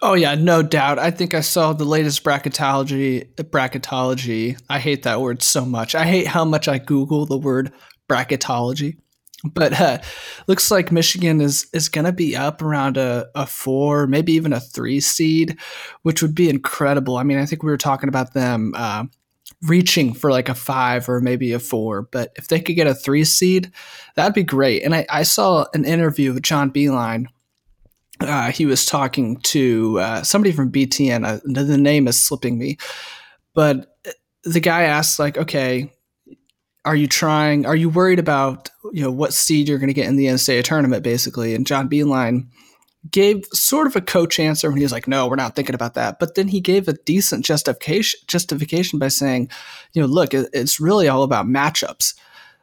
Oh 0.00 0.14
yeah, 0.14 0.34
no 0.34 0.62
doubt. 0.62 0.98
I 0.98 1.10
think 1.10 1.32
I 1.32 1.40
saw 1.40 1.72
the 1.72 1.84
latest 1.84 2.24
bracketology. 2.24 3.32
Bracketology. 3.36 4.60
I 4.68 4.80
hate 4.80 5.04
that 5.04 5.20
word 5.20 5.42
so 5.42 5.64
much. 5.64 5.94
I 5.94 6.04
hate 6.04 6.26
how 6.26 6.44
much 6.44 6.66
I 6.66 6.78
Google 6.78 7.24
the 7.24 7.38
word 7.38 7.72
bracketology. 8.12 8.96
But 9.44 9.80
uh, 9.80 9.98
looks 10.46 10.70
like 10.70 10.92
Michigan 10.92 11.40
is 11.40 11.66
is 11.72 11.88
going 11.88 12.04
to 12.04 12.12
be 12.12 12.36
up 12.36 12.62
around 12.62 12.96
a, 12.96 13.26
a 13.34 13.44
four, 13.44 14.06
maybe 14.06 14.32
even 14.34 14.52
a 14.52 14.60
three 14.60 15.00
seed, 15.00 15.56
which 16.02 16.22
would 16.22 16.34
be 16.34 16.48
incredible. 16.48 17.16
I 17.16 17.24
mean, 17.24 17.38
I 17.38 17.46
think 17.46 17.62
we 17.62 17.70
were 17.70 17.76
talking 17.76 18.08
about 18.08 18.34
them 18.34 18.72
uh, 18.76 19.04
reaching 19.62 20.14
for 20.14 20.30
like 20.30 20.48
a 20.48 20.54
five 20.54 21.08
or 21.08 21.20
maybe 21.20 21.52
a 21.52 21.58
four, 21.58 22.02
but 22.02 22.30
if 22.36 22.48
they 22.48 22.60
could 22.60 22.76
get 22.76 22.86
a 22.86 22.94
three 22.94 23.24
seed, 23.24 23.72
that'd 24.14 24.34
be 24.34 24.44
great. 24.44 24.84
And 24.84 24.94
I, 24.94 25.06
I 25.10 25.24
saw 25.24 25.66
an 25.74 25.84
interview 25.84 26.32
with 26.32 26.44
John 26.44 26.70
Beilein. 26.70 27.26
Uh, 28.20 28.52
he 28.52 28.64
was 28.64 28.86
talking 28.86 29.38
to 29.38 29.98
uh, 29.98 30.22
somebody 30.22 30.52
from 30.52 30.70
BTN. 30.70 31.26
Uh, 31.26 31.40
the 31.44 31.78
name 31.78 32.06
is 32.06 32.22
slipping 32.22 32.58
me, 32.58 32.78
but 33.54 33.98
the 34.44 34.60
guy 34.60 34.82
asked 34.82 35.18
like, 35.18 35.36
okay, 35.36 35.92
are 36.84 36.96
you 36.96 37.06
trying? 37.06 37.64
Are 37.66 37.76
you 37.76 37.88
worried 37.88 38.18
about 38.18 38.70
you 38.92 39.02
know 39.02 39.10
what 39.10 39.32
seed 39.32 39.68
you're 39.68 39.78
going 39.78 39.88
to 39.88 39.94
get 39.94 40.08
in 40.08 40.16
the 40.16 40.26
NCAA 40.26 40.64
tournament, 40.64 41.02
basically? 41.02 41.54
And 41.54 41.66
John 41.66 41.88
Beilein 41.88 42.48
gave 43.10 43.44
sort 43.52 43.86
of 43.86 43.96
a 43.96 44.00
coach 44.00 44.38
answer 44.38 44.68
when 44.68 44.78
he 44.78 44.84
was 44.84 44.92
like, 44.92 45.06
"No, 45.06 45.26
we're 45.26 45.36
not 45.36 45.54
thinking 45.54 45.74
about 45.74 45.94
that." 45.94 46.18
But 46.18 46.34
then 46.34 46.48
he 46.48 46.60
gave 46.60 46.88
a 46.88 46.94
decent 46.94 47.44
justification 47.44 48.20
justification 48.26 48.98
by 48.98 49.08
saying, 49.08 49.48
"You 49.92 50.02
know, 50.02 50.08
look, 50.08 50.34
it's 50.34 50.80
really 50.80 51.08
all 51.08 51.22
about 51.22 51.46
matchups." 51.46 52.14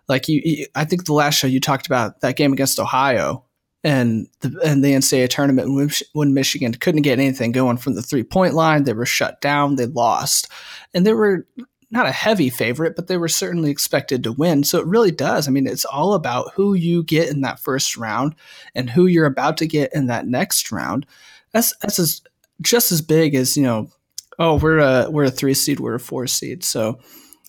Like 0.07 0.27
you, 0.27 0.41
you 0.43 0.65
I 0.75 0.85
think 0.85 1.05
the 1.05 1.13
last 1.13 1.35
show 1.35 1.47
you 1.47 1.59
talked 1.59 1.85
about 1.85 2.21
that 2.21 2.35
game 2.35 2.51
against 2.51 2.79
Ohio 2.79 3.45
and 3.83 4.27
the 4.41 4.59
and 4.65 4.83
the 4.83 4.93
NCAA 4.93 5.29
tournament 5.29 5.73
when, 5.73 5.89
when 6.13 6.33
Michigan 6.33 6.73
couldn't 6.73 7.03
get 7.03 7.19
anything 7.19 7.53
going 7.53 7.77
from 7.77 7.95
the 7.95 8.01
three 8.01 8.23
point 8.23 8.53
line, 8.53 8.83
they 8.83 8.93
were 8.93 9.05
shut 9.05 9.39
down, 9.39 9.75
they 9.75 9.85
lost, 9.85 10.49
and 10.93 11.05
there 11.05 11.15
were 11.15 11.47
not 11.91 12.05
a 12.05 12.11
heavy 12.11 12.49
favorite, 12.49 12.95
but 12.95 13.07
they 13.07 13.17
were 13.17 13.27
certainly 13.27 13.71
expected 13.71 14.23
to 14.23 14.31
win. 14.31 14.63
So 14.63 14.79
it 14.79 14.85
really 14.85 15.11
does. 15.11 15.47
I 15.47 15.51
mean, 15.51 15.65
it's 15.65 15.85
all 15.85 16.13
about 16.13 16.53
who 16.53 16.73
you 16.75 17.03
get 17.03 17.29
in 17.29 17.41
that 17.41 17.59
first 17.59 17.97
round 17.97 18.35
and 18.75 18.89
who 18.89 19.07
you're 19.07 19.25
about 19.25 19.57
to 19.57 19.67
get 19.67 19.93
in 19.93 20.07
that 20.07 20.27
next 20.27 20.71
round. 20.71 21.05
That's 21.51 21.75
that's 21.77 21.97
as, 21.97 22.21
just 22.61 22.91
as 22.91 23.01
big 23.01 23.33
as 23.33 23.57
you 23.57 23.63
know. 23.63 23.89
Oh, 24.37 24.57
we're 24.57 24.79
a 24.79 25.09
we're 25.09 25.25
a 25.25 25.31
three 25.31 25.53
seed, 25.53 25.79
we're 25.79 25.95
a 25.95 25.99
four 25.99 26.27
seed. 26.27 26.63
So 26.63 26.99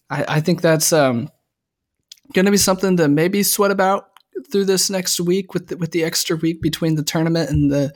I, 0.09 0.25
I 0.37 0.41
think 0.41 0.61
that's 0.61 0.93
um, 0.93 1.31
going 2.33 2.47
to 2.47 2.51
be 2.51 2.57
something 2.57 2.97
to 2.97 3.09
maybe 3.09 3.43
sweat 3.43 3.71
about 3.71 4.09
through 4.51 4.65
this 4.65 4.89
next 4.89 5.21
week 5.21 5.53
with 5.53 5.69
the, 5.69 5.77
with 5.77 5.93
the 5.93 6.03
extra 6.03 6.37
week 6.37 6.63
between 6.63 6.95
the 6.95 7.03
tournament 7.03 7.51
and 7.51 7.71
the 7.71 7.93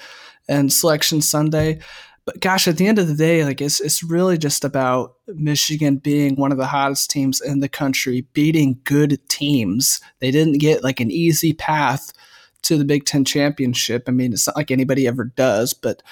and 0.46 0.70
selection 0.70 1.22
Sunday 1.22 1.80
but 2.26 2.40
gosh, 2.40 2.66
at 2.66 2.78
the 2.78 2.86
end 2.86 2.98
of 2.98 3.06
the 3.06 3.14
day, 3.14 3.44
like 3.44 3.60
it's 3.60 3.80
it's 3.80 4.02
really 4.02 4.38
just 4.38 4.64
about 4.64 5.16
Michigan 5.28 5.96
being 5.96 6.36
one 6.36 6.52
of 6.52 6.58
the 6.58 6.66
hottest 6.66 7.10
teams 7.10 7.40
in 7.40 7.60
the 7.60 7.68
country, 7.68 8.26
beating 8.32 8.80
good 8.84 9.20
teams. 9.28 10.00
They 10.20 10.30
didn't 10.30 10.58
get 10.58 10.82
like 10.82 11.00
an 11.00 11.10
easy 11.10 11.52
path 11.52 12.12
to 12.62 12.78
the 12.78 12.84
Big 12.84 13.04
Ten 13.04 13.24
championship. 13.24 14.04
I 14.08 14.12
mean, 14.12 14.32
it's 14.32 14.46
not 14.46 14.56
like 14.56 14.70
anybody 14.70 15.06
ever 15.06 15.24
does, 15.24 15.74
but 15.74 16.02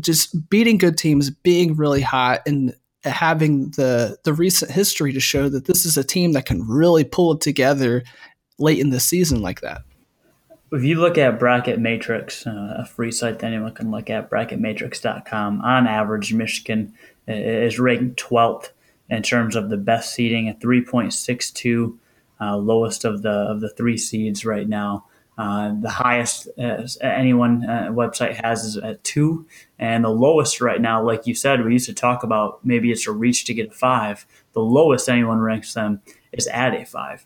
just 0.00 0.50
beating 0.50 0.76
good 0.76 0.98
teams, 0.98 1.30
being 1.30 1.74
really 1.74 2.02
hot, 2.02 2.42
and 2.46 2.74
having 3.04 3.70
the 3.70 4.18
the 4.24 4.34
recent 4.34 4.70
history 4.70 5.12
to 5.14 5.20
show 5.20 5.48
that 5.48 5.64
this 5.64 5.86
is 5.86 5.96
a 5.96 6.04
team 6.04 6.32
that 6.32 6.44
can 6.44 6.66
really 6.68 7.04
pull 7.04 7.32
it 7.32 7.40
together 7.40 8.02
late 8.58 8.78
in 8.78 8.90
the 8.90 9.00
season 9.00 9.40
like 9.40 9.62
that. 9.62 9.82
If 10.72 10.82
you 10.82 10.96
look 10.96 11.16
at 11.16 11.38
Bracket 11.38 11.78
Matrix, 11.78 12.44
uh, 12.44 12.74
a 12.78 12.84
free 12.84 13.12
site 13.12 13.38
that 13.38 13.46
anyone 13.46 13.72
can 13.72 13.92
look 13.92 14.10
at, 14.10 14.28
bracketmatrix.com, 14.28 15.60
on 15.60 15.86
average, 15.86 16.32
Michigan 16.32 16.92
is 17.28 17.78
ranked 17.78 18.20
12th 18.20 18.70
in 19.08 19.22
terms 19.22 19.54
of 19.54 19.70
the 19.70 19.76
best 19.76 20.12
seeding 20.12 20.48
at 20.48 20.58
3.62, 20.58 21.96
uh, 22.40 22.56
lowest 22.56 23.04
of 23.04 23.22
the 23.22 23.30
of 23.30 23.60
the 23.60 23.68
three 23.70 23.96
seeds 23.96 24.44
right 24.44 24.68
now. 24.68 25.06
Uh, 25.38 25.72
the 25.80 25.90
highest 25.90 26.48
uh, 26.58 26.82
anyone 27.00 27.64
uh, 27.68 27.88
website 27.90 28.34
has 28.42 28.64
is 28.64 28.76
at 28.76 29.04
two, 29.04 29.46
and 29.78 30.02
the 30.02 30.08
lowest 30.08 30.60
right 30.60 30.80
now, 30.80 31.00
like 31.02 31.26
you 31.28 31.34
said, 31.34 31.64
we 31.64 31.74
used 31.74 31.86
to 31.86 31.94
talk 31.94 32.24
about 32.24 32.58
maybe 32.64 32.90
it's 32.90 33.06
a 33.06 33.12
reach 33.12 33.44
to 33.44 33.54
get 33.54 33.68
a 33.68 33.74
five. 33.74 34.26
The 34.52 34.60
lowest 34.60 35.08
anyone 35.08 35.38
ranks 35.38 35.74
them 35.74 36.00
is 36.32 36.48
at 36.48 36.74
a 36.74 36.84
five. 36.84 37.24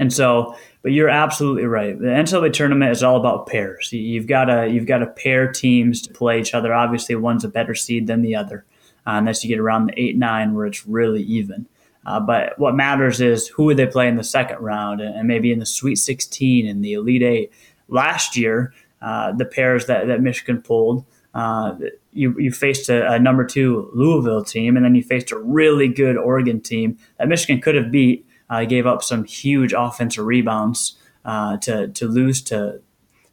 And 0.00 0.12
so, 0.12 0.54
but 0.82 0.92
you're 0.92 1.08
absolutely 1.08 1.64
right. 1.64 1.98
The 1.98 2.06
NCAA 2.06 2.52
tournament 2.52 2.92
is 2.92 3.02
all 3.02 3.16
about 3.16 3.48
pairs. 3.48 3.92
You've 3.92 4.28
got 4.28 4.44
to 4.44 4.68
you've 4.68 4.86
got 4.86 4.98
to 4.98 5.06
pair 5.06 5.50
teams 5.50 6.02
to 6.02 6.12
play 6.12 6.38
each 6.38 6.54
other. 6.54 6.72
Obviously, 6.72 7.16
one's 7.16 7.44
a 7.44 7.48
better 7.48 7.74
seed 7.74 8.06
than 8.06 8.22
the 8.22 8.36
other, 8.36 8.64
uh, 9.06 9.12
unless 9.12 9.42
you 9.42 9.48
get 9.48 9.58
around 9.58 9.86
the 9.86 10.00
eight 10.00 10.16
nine 10.16 10.54
where 10.54 10.66
it's 10.66 10.86
really 10.86 11.22
even. 11.22 11.66
Uh, 12.06 12.20
but 12.20 12.58
what 12.58 12.74
matters 12.74 13.20
is 13.20 13.48
who 13.48 13.64
would 13.64 13.76
they 13.76 13.86
play 13.86 14.08
in 14.08 14.16
the 14.16 14.24
second 14.24 14.58
round 14.60 15.00
and 15.00 15.28
maybe 15.28 15.52
in 15.52 15.58
the 15.58 15.66
Sweet 15.66 15.96
16 15.96 16.66
and 16.66 16.82
the 16.82 16.94
Elite 16.94 17.22
Eight. 17.22 17.52
Last 17.88 18.36
year, 18.36 18.72
uh, 19.02 19.32
the 19.32 19.44
pairs 19.44 19.86
that, 19.86 20.06
that 20.06 20.22
Michigan 20.22 20.62
pulled, 20.62 21.04
uh, 21.34 21.74
you, 22.12 22.34
you 22.38 22.50
faced 22.50 22.88
a, 22.88 23.12
a, 23.12 23.18
number 23.18 23.44
two 23.44 23.90
Louisville 23.94 24.42
team, 24.42 24.76
and 24.76 24.84
then 24.84 24.94
you 24.94 25.02
faced 25.02 25.30
a 25.30 25.38
really 25.38 25.88
good 25.88 26.16
Oregon 26.16 26.60
team 26.60 26.98
that 27.18 27.28
Michigan 27.28 27.60
could 27.60 27.74
have 27.74 27.90
beat. 27.90 28.26
Uh, 28.50 28.64
gave 28.64 28.86
up 28.86 29.02
some 29.02 29.24
huge 29.24 29.74
offensive 29.76 30.24
rebounds 30.24 30.96
uh, 31.24 31.56
to, 31.58 31.88
to 31.88 32.08
lose 32.08 32.40
to, 32.40 32.80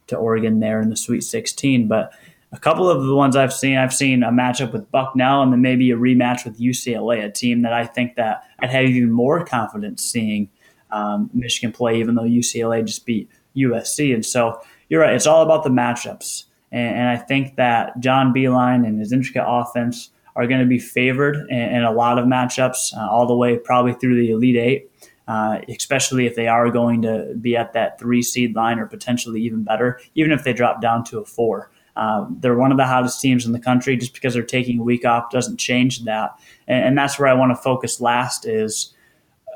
to 0.06 0.16
Oregon 0.16 0.60
there 0.60 0.80
in 0.80 0.90
the 0.90 0.96
Sweet 0.96 1.22
16. 1.22 1.88
But 1.88 2.12
a 2.52 2.58
couple 2.58 2.88
of 2.88 3.04
the 3.04 3.14
ones 3.14 3.36
I've 3.36 3.52
seen, 3.52 3.76
I've 3.76 3.92
seen 3.92 4.22
a 4.22 4.30
matchup 4.30 4.72
with 4.72 4.90
Bucknell 4.90 5.42
and 5.42 5.52
then 5.52 5.62
maybe 5.62 5.90
a 5.90 5.96
rematch 5.96 6.44
with 6.44 6.58
UCLA, 6.60 7.24
a 7.24 7.30
team 7.30 7.62
that 7.62 7.72
I 7.72 7.86
think 7.86 8.16
that 8.16 8.44
I'd 8.60 8.70
have 8.70 8.84
even 8.84 9.10
more 9.10 9.44
confidence 9.44 10.02
seeing 10.02 10.48
um, 10.90 11.30
Michigan 11.34 11.72
play, 11.72 11.98
even 11.98 12.14
though 12.14 12.22
UCLA 12.22 12.84
just 12.84 13.04
beat 13.04 13.30
USC. 13.56 14.14
And 14.14 14.24
so 14.24 14.60
you're 14.88 15.00
right; 15.00 15.14
it's 15.14 15.26
all 15.26 15.42
about 15.42 15.64
the 15.64 15.70
matchups. 15.70 16.44
And, 16.70 16.96
and 16.96 17.08
I 17.08 17.16
think 17.16 17.56
that 17.56 17.98
John 18.00 18.32
Beilein 18.32 18.86
and 18.86 19.00
his 19.00 19.12
intricate 19.12 19.44
offense 19.46 20.10
are 20.36 20.46
going 20.46 20.60
to 20.60 20.66
be 20.66 20.78
favored 20.78 21.36
in, 21.48 21.58
in 21.58 21.82
a 21.82 21.90
lot 21.90 22.18
of 22.18 22.26
matchups, 22.26 22.96
uh, 22.96 23.10
all 23.10 23.26
the 23.26 23.36
way 23.36 23.58
probably 23.58 23.94
through 23.94 24.14
the 24.14 24.30
Elite 24.30 24.56
Eight. 24.56 24.90
Uh, 25.28 25.60
especially 25.68 26.24
if 26.24 26.36
they 26.36 26.46
are 26.46 26.70
going 26.70 27.02
to 27.02 27.34
be 27.40 27.56
at 27.56 27.72
that 27.72 27.98
three 27.98 28.22
seed 28.22 28.54
line 28.54 28.78
or 28.78 28.86
potentially 28.86 29.42
even 29.42 29.64
better, 29.64 29.98
even 30.14 30.30
if 30.30 30.44
they 30.44 30.52
drop 30.52 30.80
down 30.80 31.02
to 31.02 31.18
a 31.18 31.24
four. 31.24 31.68
Um, 31.96 32.36
they're 32.38 32.56
one 32.56 32.70
of 32.70 32.78
the 32.78 32.86
hottest 32.86 33.20
teams 33.20 33.44
in 33.44 33.50
the 33.50 33.58
country. 33.58 33.96
Just 33.96 34.14
because 34.14 34.34
they're 34.34 34.44
taking 34.44 34.78
a 34.78 34.82
week 34.84 35.04
off 35.04 35.30
doesn't 35.30 35.56
change 35.56 36.04
that. 36.04 36.38
And, 36.68 36.84
and 36.84 36.98
that's 36.98 37.18
where 37.18 37.28
I 37.28 37.34
want 37.34 37.50
to 37.50 37.56
focus 37.56 38.00
last 38.00 38.46
is 38.46 38.94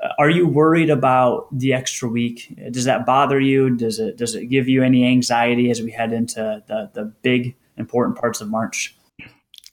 uh, 0.02 0.08
are 0.18 0.30
you 0.30 0.49
worried 0.49 0.90
about 0.90 1.46
the 1.56 1.72
extra 1.72 2.08
week? 2.08 2.52
Does 2.72 2.87
that 2.87 3.06
bother 3.06 3.38
you? 3.38 3.76
Does 3.76 4.00
it 4.00 4.16
does 4.16 4.34
it 4.34 4.46
give 4.46 4.68
you 4.68 4.82
any 4.82 5.06
anxiety 5.06 5.70
as 5.70 5.80
we 5.82 5.92
head 5.92 6.12
into 6.12 6.64
the, 6.66 6.90
the 6.94 7.04
big 7.22 7.54
important 7.76 8.18
parts 8.18 8.40
of 8.40 8.49
March? 8.49 8.96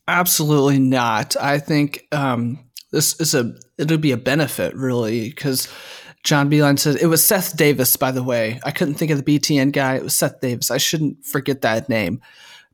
Absolutely 0.07 0.79
not. 0.79 1.35
I 1.35 1.59
think 1.59 2.07
um, 2.11 2.59
this 2.91 3.19
is 3.19 3.33
a 3.35 3.53
it'll 3.77 3.97
be 3.97 4.11
a 4.11 4.17
benefit 4.17 4.73
really 4.75 5.29
because 5.29 5.67
John 6.23 6.49
Beilein 6.49 6.79
said 6.79 6.97
it 6.97 7.07
was 7.07 7.23
Seth 7.23 7.55
Davis. 7.57 7.95
By 7.95 8.11
the 8.11 8.23
way, 8.23 8.59
I 8.63 8.71
couldn't 8.71 8.95
think 8.95 9.11
of 9.11 9.23
the 9.23 9.39
BTN 9.39 9.71
guy. 9.71 9.95
It 9.95 10.03
was 10.03 10.15
Seth 10.15 10.39
Davis. 10.39 10.71
I 10.71 10.77
shouldn't 10.77 11.25
forget 11.25 11.61
that 11.61 11.89
name. 11.89 12.21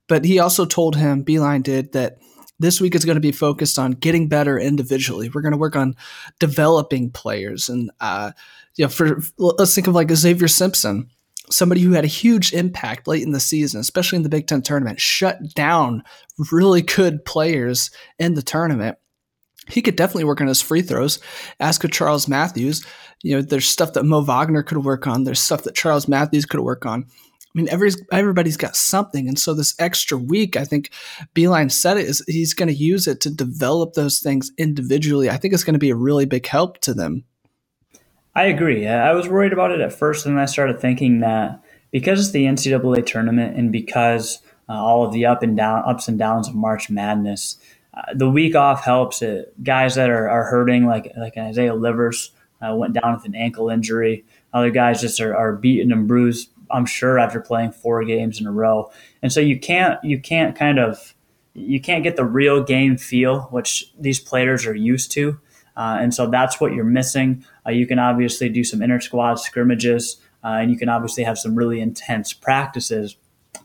But 0.07 0.25
he 0.25 0.39
also 0.39 0.65
told 0.65 0.95
him, 0.95 1.23
Beilein 1.23 1.63
did, 1.63 1.93
that 1.93 2.17
this 2.59 2.81
week 2.81 2.95
is 2.95 3.05
going 3.05 3.15
to 3.15 3.21
be 3.21 3.31
focused 3.31 3.79
on 3.79 3.91
getting 3.91 4.27
better 4.27 4.59
individually. 4.59 5.29
We're 5.29 5.41
going 5.41 5.53
to 5.53 5.57
work 5.57 5.75
on 5.75 5.95
developing 6.39 7.09
players. 7.09 7.69
And, 7.69 7.91
uh, 7.99 8.31
you 8.75 8.85
know, 8.85 8.89
for 8.89 9.19
let's 9.37 9.73
think 9.73 9.87
of 9.87 9.95
like 9.95 10.07
Zavier 10.09 10.49
Simpson, 10.49 11.09
somebody 11.50 11.81
who 11.81 11.91
had 11.91 12.03
a 12.03 12.07
huge 12.07 12.53
impact 12.53 13.07
late 13.07 13.23
in 13.23 13.31
the 13.31 13.39
season, 13.39 13.79
especially 13.79 14.17
in 14.17 14.23
the 14.23 14.29
Big 14.29 14.47
Ten 14.47 14.62
tournament, 14.62 15.00
shut 15.00 15.38
down 15.53 16.03
really 16.51 16.81
good 16.81 17.25
players 17.25 17.91
in 18.19 18.33
the 18.33 18.41
tournament. 18.41 18.97
He 19.69 19.81
could 19.81 19.95
definitely 19.95 20.25
work 20.25 20.41
on 20.41 20.47
his 20.47 20.62
free 20.62 20.81
throws. 20.81 21.19
Ask 21.59 21.83
of 21.83 21.91
Charles 21.91 22.27
Matthews. 22.27 22.85
You 23.21 23.35
know, 23.35 23.41
there's 23.41 23.65
stuff 23.65 23.93
that 23.93 24.03
Mo 24.03 24.21
Wagner 24.21 24.63
could 24.63 24.83
work 24.83 25.07
on. 25.07 25.23
There's 25.23 25.39
stuff 25.39 25.63
that 25.63 25.75
Charles 25.75 26.07
Matthews 26.07 26.45
could 26.45 26.59
work 26.59 26.85
on. 26.85 27.05
I 27.07 27.59
mean, 27.59 27.69
every, 27.69 27.91
everybody's 28.12 28.57
got 28.57 28.75
something. 28.75 29.27
And 29.27 29.38
so 29.38 29.53
this 29.53 29.75
extra 29.79 30.17
week, 30.17 30.57
I 30.57 30.65
think 30.65 30.89
Beilein 31.35 31.71
said 31.71 31.97
it, 31.97 32.07
is 32.07 32.23
he's 32.27 32.53
going 32.53 32.67
to 32.67 32.73
use 32.73 33.07
it 33.07 33.21
to 33.21 33.29
develop 33.29 33.93
those 33.93 34.19
things 34.19 34.51
individually. 34.57 35.29
I 35.29 35.38
think 35.38 35.53
it's 35.53 35.63
going 35.63 35.75
to 35.75 35.79
be 35.79 35.91
a 35.91 35.95
really 35.95 36.25
big 36.25 36.47
help 36.47 36.79
to 36.81 36.93
them. 36.93 37.23
I 38.35 38.45
agree. 38.45 38.87
I 38.87 39.13
was 39.13 39.27
worried 39.27 39.53
about 39.53 39.71
it 39.71 39.81
at 39.81 39.93
first, 39.93 40.25
and 40.25 40.35
then 40.35 40.41
I 40.41 40.45
started 40.45 40.79
thinking 40.79 41.19
that 41.19 41.63
because 41.91 42.19
it's 42.19 42.31
the 42.31 42.45
NCAA 42.45 43.05
tournament 43.05 43.55
and 43.57 43.71
because 43.71 44.39
uh, 44.67 44.73
all 44.73 45.05
of 45.05 45.13
the 45.13 45.25
up 45.25 45.43
and 45.43 45.55
down 45.55 45.83
ups 45.85 46.07
and 46.07 46.17
downs 46.17 46.47
of 46.47 46.55
March 46.55 46.89
Madness, 46.89 47.57
uh, 47.93 48.13
the 48.15 48.29
week 48.29 48.55
off 48.55 48.83
helps. 48.83 49.21
It. 49.21 49.53
Guys 49.63 49.95
that 49.95 50.09
are, 50.09 50.27
are 50.29 50.45
hurting, 50.45 50.85
like 50.85 51.11
like 51.15 51.37
Isaiah 51.37 51.75
Livers, 51.75 52.31
uh, 52.61 52.75
went 52.75 52.93
down 52.93 53.13
with 53.13 53.25
an 53.25 53.35
ankle 53.35 53.69
injury. 53.69 54.25
Other 54.51 54.71
guys 54.71 55.01
just 55.01 55.19
are, 55.21 55.35
are 55.35 55.53
beaten 55.53 55.91
and 55.91 56.07
bruised 56.07 56.49
I'm 56.73 56.85
sure 56.85 57.19
after 57.19 57.39
playing 57.39 57.71
four 57.71 58.03
games 58.03 58.41
in 58.41 58.47
a 58.47 58.51
row. 58.51 58.91
And 59.21 59.31
so 59.31 59.39
you 59.39 59.59
can't 59.59 60.03
you 60.03 60.19
can't 60.19 60.55
kind 60.55 60.79
of 60.79 61.13
you 61.53 61.79
can't 61.79 62.03
get 62.03 62.15
the 62.15 62.25
real 62.25 62.63
game 62.63 62.97
feel 62.97 63.41
which 63.51 63.93
these 63.97 64.19
players 64.19 64.65
are 64.65 64.75
used 64.75 65.11
to. 65.13 65.39
Uh, 65.75 65.98
and 66.00 66.13
so 66.13 66.27
that's 66.27 66.60
what 66.60 66.74
you're 66.74 66.84
missing. 66.84 67.46
Uh, 67.65 67.72
you 67.72 67.88
can 67.88 68.00
obviously 68.00 68.50
do 68.50 68.63
some 68.63 68.82
inter 68.82 69.00
squad 69.00 69.36
scrimmages, 69.36 70.18
uh, 70.44 70.58
and 70.60 70.72
you 70.72 70.77
can 70.77 70.89
obviously 70.89 71.24
have 71.24 71.38
some 71.38 71.56
really 71.56 71.80
intense 71.80 72.34
practices. 72.34 73.15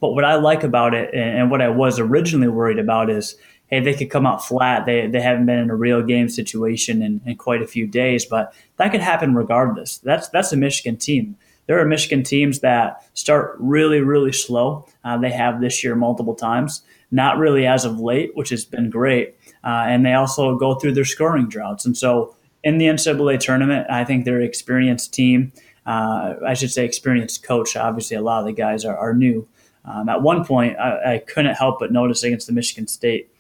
But 0.00 0.12
what 0.12 0.24
I 0.24 0.36
like 0.36 0.62
about 0.62 0.94
it, 0.94 1.12
and 1.14 1.50
what 1.50 1.60
I 1.60 1.68
was 1.68 1.98
originally 1.98 2.48
worried 2.48 2.78
about, 2.78 3.10
is 3.10 3.36
hey, 3.66 3.80
they 3.80 3.92
could 3.92 4.08
come 4.08 4.24
out 4.24 4.42
flat. 4.42 4.86
They, 4.86 5.06
they 5.08 5.20
haven't 5.20 5.44
been 5.44 5.58
in 5.58 5.68
a 5.68 5.76
real 5.76 6.02
game 6.02 6.30
situation 6.30 7.02
in, 7.02 7.20
in 7.26 7.36
quite 7.36 7.60
a 7.60 7.66
few 7.66 7.86
days, 7.86 8.24
but 8.24 8.54
that 8.78 8.90
could 8.92 9.02
happen 9.02 9.34
regardless. 9.34 9.98
That's 9.98 10.28
that's 10.30 10.52
a 10.52 10.56
Michigan 10.56 10.96
team 10.96 11.36
there 11.68 11.78
are 11.78 11.84
Michigan 11.84 12.22
teams 12.24 12.60
that 12.60 13.06
start 13.12 13.54
really, 13.60 14.00
really 14.00 14.32
slow. 14.32 14.86
Uh, 15.04 15.18
they 15.18 15.30
have 15.30 15.60
this 15.60 15.84
year 15.84 15.94
multiple 15.94 16.34
times, 16.34 16.82
not 17.10 17.36
really 17.36 17.66
as 17.66 17.84
of 17.84 18.00
late, 18.00 18.34
which 18.34 18.48
has 18.48 18.64
been 18.64 18.90
great. 18.90 19.36
Uh, 19.64 19.84
and 19.86 20.04
they 20.04 20.14
also 20.14 20.56
go 20.56 20.74
through 20.74 20.92
their 20.92 21.04
scoring 21.04 21.48
droughts. 21.48 21.84
And 21.84 21.96
so 21.96 22.34
in 22.64 22.78
the 22.78 22.86
NCAA 22.86 23.40
tournament, 23.40 23.86
I 23.90 24.04
think 24.04 24.24
they're 24.24 24.40
experienced 24.40 25.12
team. 25.12 25.52
Uh, 25.86 26.34
I 26.46 26.54
should 26.54 26.70
say 26.70 26.84
experienced 26.84 27.42
coach. 27.42 27.76
Obviously, 27.76 28.16
a 28.16 28.20
lot 28.20 28.40
of 28.40 28.46
the 28.46 28.52
guys 28.52 28.84
are, 28.84 28.96
are 28.96 29.14
new. 29.14 29.48
Um, 29.84 30.08
at 30.08 30.22
one 30.22 30.44
point, 30.44 30.78
I, 30.78 31.14
I 31.14 31.18
couldn't 31.18 31.54
help 31.54 31.78
but 31.80 31.92
notice 31.92 32.22
against 32.22 32.46
the 32.46 32.52
Michigan 32.52 32.86
State 32.86 33.30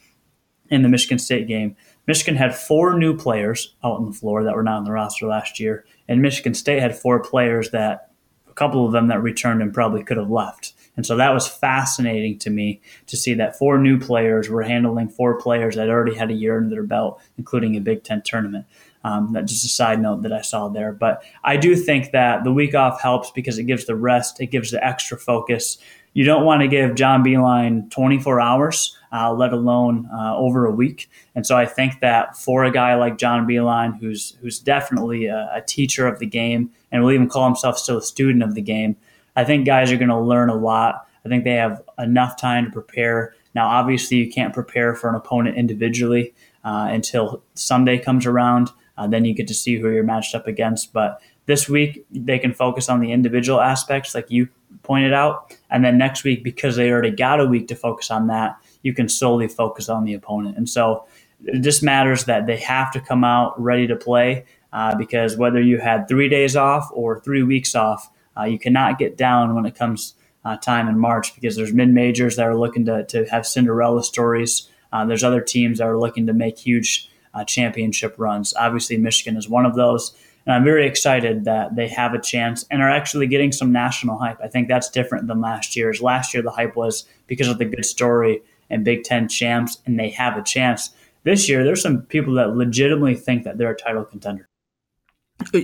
in 0.70 0.82
the 0.82 0.88
Michigan 0.88 1.18
State 1.18 1.46
game, 1.46 1.76
Michigan 2.06 2.36
had 2.36 2.54
four 2.54 2.98
new 2.98 3.16
players 3.16 3.74
out 3.84 3.96
on 3.96 4.06
the 4.06 4.12
floor 4.12 4.44
that 4.44 4.54
were 4.54 4.62
not 4.62 4.78
on 4.78 4.84
the 4.84 4.92
roster 4.92 5.26
last 5.26 5.60
year, 5.60 5.84
and 6.08 6.22
Michigan 6.22 6.54
State 6.54 6.80
had 6.80 6.96
four 6.96 7.20
players 7.20 7.70
that 7.70 8.10
a 8.48 8.52
couple 8.52 8.86
of 8.86 8.92
them 8.92 9.08
that 9.08 9.22
returned 9.22 9.62
and 9.62 9.74
probably 9.74 10.02
could 10.02 10.16
have 10.16 10.30
left. 10.30 10.72
And 10.98 11.06
so 11.06 11.14
that 11.16 11.32
was 11.32 11.46
fascinating 11.46 12.40
to 12.40 12.50
me 12.50 12.80
to 13.06 13.16
see 13.16 13.32
that 13.34 13.56
four 13.56 13.78
new 13.78 14.00
players 14.00 14.48
were 14.48 14.64
handling 14.64 15.08
four 15.08 15.40
players 15.40 15.76
that 15.76 15.88
already 15.88 16.16
had 16.16 16.28
a 16.28 16.34
year 16.34 16.56
under 16.56 16.70
their 16.70 16.82
belt, 16.82 17.22
including 17.38 17.76
a 17.76 17.80
Big 17.80 18.02
Ten 18.02 18.20
tournament. 18.20 18.66
Um, 19.04 19.32
that's 19.32 19.52
just 19.52 19.64
a 19.64 19.68
side 19.68 20.02
note 20.02 20.22
that 20.22 20.32
I 20.32 20.40
saw 20.40 20.68
there. 20.68 20.90
But 20.92 21.22
I 21.44 21.56
do 21.56 21.76
think 21.76 22.10
that 22.10 22.42
the 22.42 22.52
week 22.52 22.74
off 22.74 23.00
helps 23.00 23.30
because 23.30 23.58
it 23.58 23.64
gives 23.64 23.86
the 23.86 23.94
rest, 23.94 24.40
it 24.40 24.46
gives 24.46 24.72
the 24.72 24.84
extra 24.84 25.16
focus. 25.16 25.78
You 26.14 26.24
don't 26.24 26.44
want 26.44 26.62
to 26.62 26.68
give 26.68 26.96
John 26.96 27.22
Beilein 27.22 27.88
24 27.92 28.40
hours 28.40 28.98
uh, 29.12 29.32
let 29.32 29.52
alone 29.52 30.08
uh, 30.12 30.36
over 30.36 30.66
a 30.66 30.70
week. 30.70 31.08
And 31.34 31.46
so 31.46 31.56
I 31.56 31.66
think 31.66 32.00
that 32.00 32.36
for 32.36 32.64
a 32.64 32.70
guy 32.70 32.94
like 32.96 33.18
John 33.18 33.46
Beilein, 33.46 33.98
who's 33.98 34.36
who's 34.40 34.58
definitely 34.58 35.26
a, 35.26 35.48
a 35.54 35.62
teacher 35.62 36.06
of 36.06 36.18
the 36.18 36.26
game 36.26 36.70
and 36.90 37.02
will 37.02 37.12
even 37.12 37.28
call 37.28 37.44
himself 37.44 37.78
still 37.78 37.98
a 37.98 38.02
student 38.02 38.42
of 38.42 38.54
the 38.54 38.62
game, 38.62 38.96
I 39.38 39.44
think 39.44 39.66
guys 39.66 39.92
are 39.92 39.96
going 39.96 40.08
to 40.08 40.18
learn 40.18 40.50
a 40.50 40.56
lot. 40.56 41.06
I 41.24 41.28
think 41.28 41.44
they 41.44 41.54
have 41.54 41.80
enough 41.96 42.36
time 42.36 42.64
to 42.64 42.72
prepare. 42.72 43.34
Now, 43.54 43.68
obviously, 43.68 44.16
you 44.16 44.32
can't 44.32 44.52
prepare 44.52 44.96
for 44.96 45.08
an 45.08 45.14
opponent 45.14 45.56
individually 45.56 46.34
uh, 46.64 46.88
until 46.90 47.44
Sunday 47.54 48.00
comes 48.00 48.26
around. 48.26 48.70
Uh, 48.96 49.06
then 49.06 49.24
you 49.24 49.32
get 49.32 49.46
to 49.46 49.54
see 49.54 49.76
who 49.78 49.90
you're 49.90 50.02
matched 50.02 50.34
up 50.34 50.48
against. 50.48 50.92
But 50.92 51.22
this 51.46 51.68
week, 51.68 52.04
they 52.10 52.40
can 52.40 52.52
focus 52.52 52.88
on 52.88 52.98
the 52.98 53.12
individual 53.12 53.60
aspects, 53.60 54.12
like 54.12 54.28
you 54.28 54.48
pointed 54.82 55.12
out. 55.12 55.56
And 55.70 55.84
then 55.84 55.98
next 55.98 56.24
week, 56.24 56.42
because 56.42 56.74
they 56.74 56.90
already 56.90 57.12
got 57.12 57.38
a 57.38 57.46
week 57.46 57.68
to 57.68 57.76
focus 57.76 58.10
on 58.10 58.26
that, 58.26 58.56
you 58.82 58.92
can 58.92 59.08
solely 59.08 59.46
focus 59.46 59.88
on 59.88 60.02
the 60.02 60.14
opponent. 60.14 60.56
And 60.56 60.68
so 60.68 61.06
it 61.44 61.60
just 61.60 61.84
matters 61.84 62.24
that 62.24 62.48
they 62.48 62.56
have 62.56 62.90
to 62.90 63.00
come 63.00 63.22
out 63.22 63.54
ready 63.62 63.86
to 63.86 63.94
play 63.94 64.46
uh, 64.72 64.96
because 64.96 65.36
whether 65.36 65.62
you 65.62 65.78
had 65.78 66.08
three 66.08 66.28
days 66.28 66.56
off 66.56 66.90
or 66.92 67.20
three 67.20 67.44
weeks 67.44 67.76
off, 67.76 68.10
you 68.44 68.58
cannot 68.58 68.98
get 68.98 69.16
down 69.16 69.54
when 69.54 69.66
it 69.66 69.74
comes 69.74 70.14
uh, 70.44 70.56
time 70.56 70.88
in 70.88 70.98
March 70.98 71.34
because 71.34 71.56
there's 71.56 71.72
mid 71.72 71.90
majors 71.90 72.36
that 72.36 72.46
are 72.46 72.56
looking 72.56 72.84
to, 72.86 73.04
to 73.06 73.24
have 73.26 73.46
Cinderella 73.46 74.02
stories. 74.02 74.68
Uh, 74.92 75.04
there's 75.04 75.24
other 75.24 75.40
teams 75.40 75.78
that 75.78 75.86
are 75.86 75.98
looking 75.98 76.26
to 76.26 76.32
make 76.32 76.58
huge 76.58 77.10
uh, 77.34 77.44
championship 77.44 78.14
runs. 78.18 78.54
Obviously, 78.54 78.96
Michigan 78.96 79.36
is 79.36 79.48
one 79.48 79.66
of 79.66 79.74
those. 79.74 80.14
And 80.46 80.54
I'm 80.54 80.64
very 80.64 80.86
excited 80.86 81.44
that 81.44 81.76
they 81.76 81.88
have 81.88 82.14
a 82.14 82.20
chance 82.20 82.64
and 82.70 82.80
are 82.80 82.88
actually 82.88 83.26
getting 83.26 83.52
some 83.52 83.70
national 83.70 84.16
hype. 84.18 84.38
I 84.42 84.48
think 84.48 84.68
that's 84.68 84.88
different 84.88 85.26
than 85.26 85.42
last 85.42 85.76
year's. 85.76 86.00
Last 86.00 86.32
year, 86.32 86.42
the 86.42 86.50
hype 86.50 86.74
was 86.74 87.04
because 87.26 87.48
of 87.48 87.58
the 87.58 87.66
good 87.66 87.84
story 87.84 88.40
and 88.70 88.84
Big 88.84 89.04
Ten 89.04 89.28
champs, 89.28 89.78
and 89.84 90.00
they 90.00 90.08
have 90.10 90.38
a 90.38 90.42
chance. 90.42 90.90
This 91.24 91.48
year, 91.48 91.64
there's 91.64 91.82
some 91.82 92.02
people 92.02 92.34
that 92.34 92.56
legitimately 92.56 93.14
think 93.14 93.44
that 93.44 93.58
they're 93.58 93.72
a 93.72 93.76
title 93.76 94.04
contender. 94.04 94.47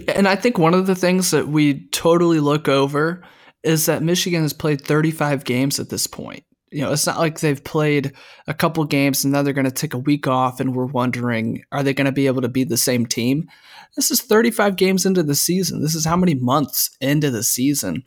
And 0.08 0.28
I 0.28 0.36
think 0.36 0.58
one 0.58 0.74
of 0.74 0.86
the 0.86 0.94
things 0.94 1.30
that 1.32 1.48
we 1.48 1.86
totally 1.88 2.40
look 2.40 2.68
over 2.68 3.22
is 3.62 3.86
that 3.86 4.02
Michigan 4.02 4.42
has 4.42 4.52
played 4.52 4.80
35 4.80 5.44
games 5.44 5.80
at 5.80 5.88
this 5.88 6.06
point. 6.06 6.44
You 6.70 6.82
know, 6.82 6.92
it's 6.92 7.06
not 7.06 7.18
like 7.18 7.40
they've 7.40 7.62
played 7.62 8.12
a 8.46 8.54
couple 8.54 8.84
games 8.84 9.24
and 9.24 9.32
now 9.32 9.42
they're 9.42 9.52
going 9.52 9.64
to 9.64 9.70
take 9.70 9.94
a 9.94 9.98
week 9.98 10.26
off 10.26 10.60
and 10.60 10.74
we're 10.74 10.86
wondering, 10.86 11.62
are 11.70 11.82
they 11.82 11.94
going 11.94 12.06
to 12.06 12.12
be 12.12 12.26
able 12.26 12.42
to 12.42 12.48
be 12.48 12.64
the 12.64 12.76
same 12.76 13.06
team? 13.06 13.48
This 13.96 14.10
is 14.10 14.20
35 14.20 14.76
games 14.76 15.06
into 15.06 15.22
the 15.22 15.36
season. 15.36 15.82
This 15.82 15.94
is 15.94 16.04
how 16.04 16.16
many 16.16 16.34
months 16.34 16.90
into 17.00 17.30
the 17.30 17.44
season. 17.44 18.02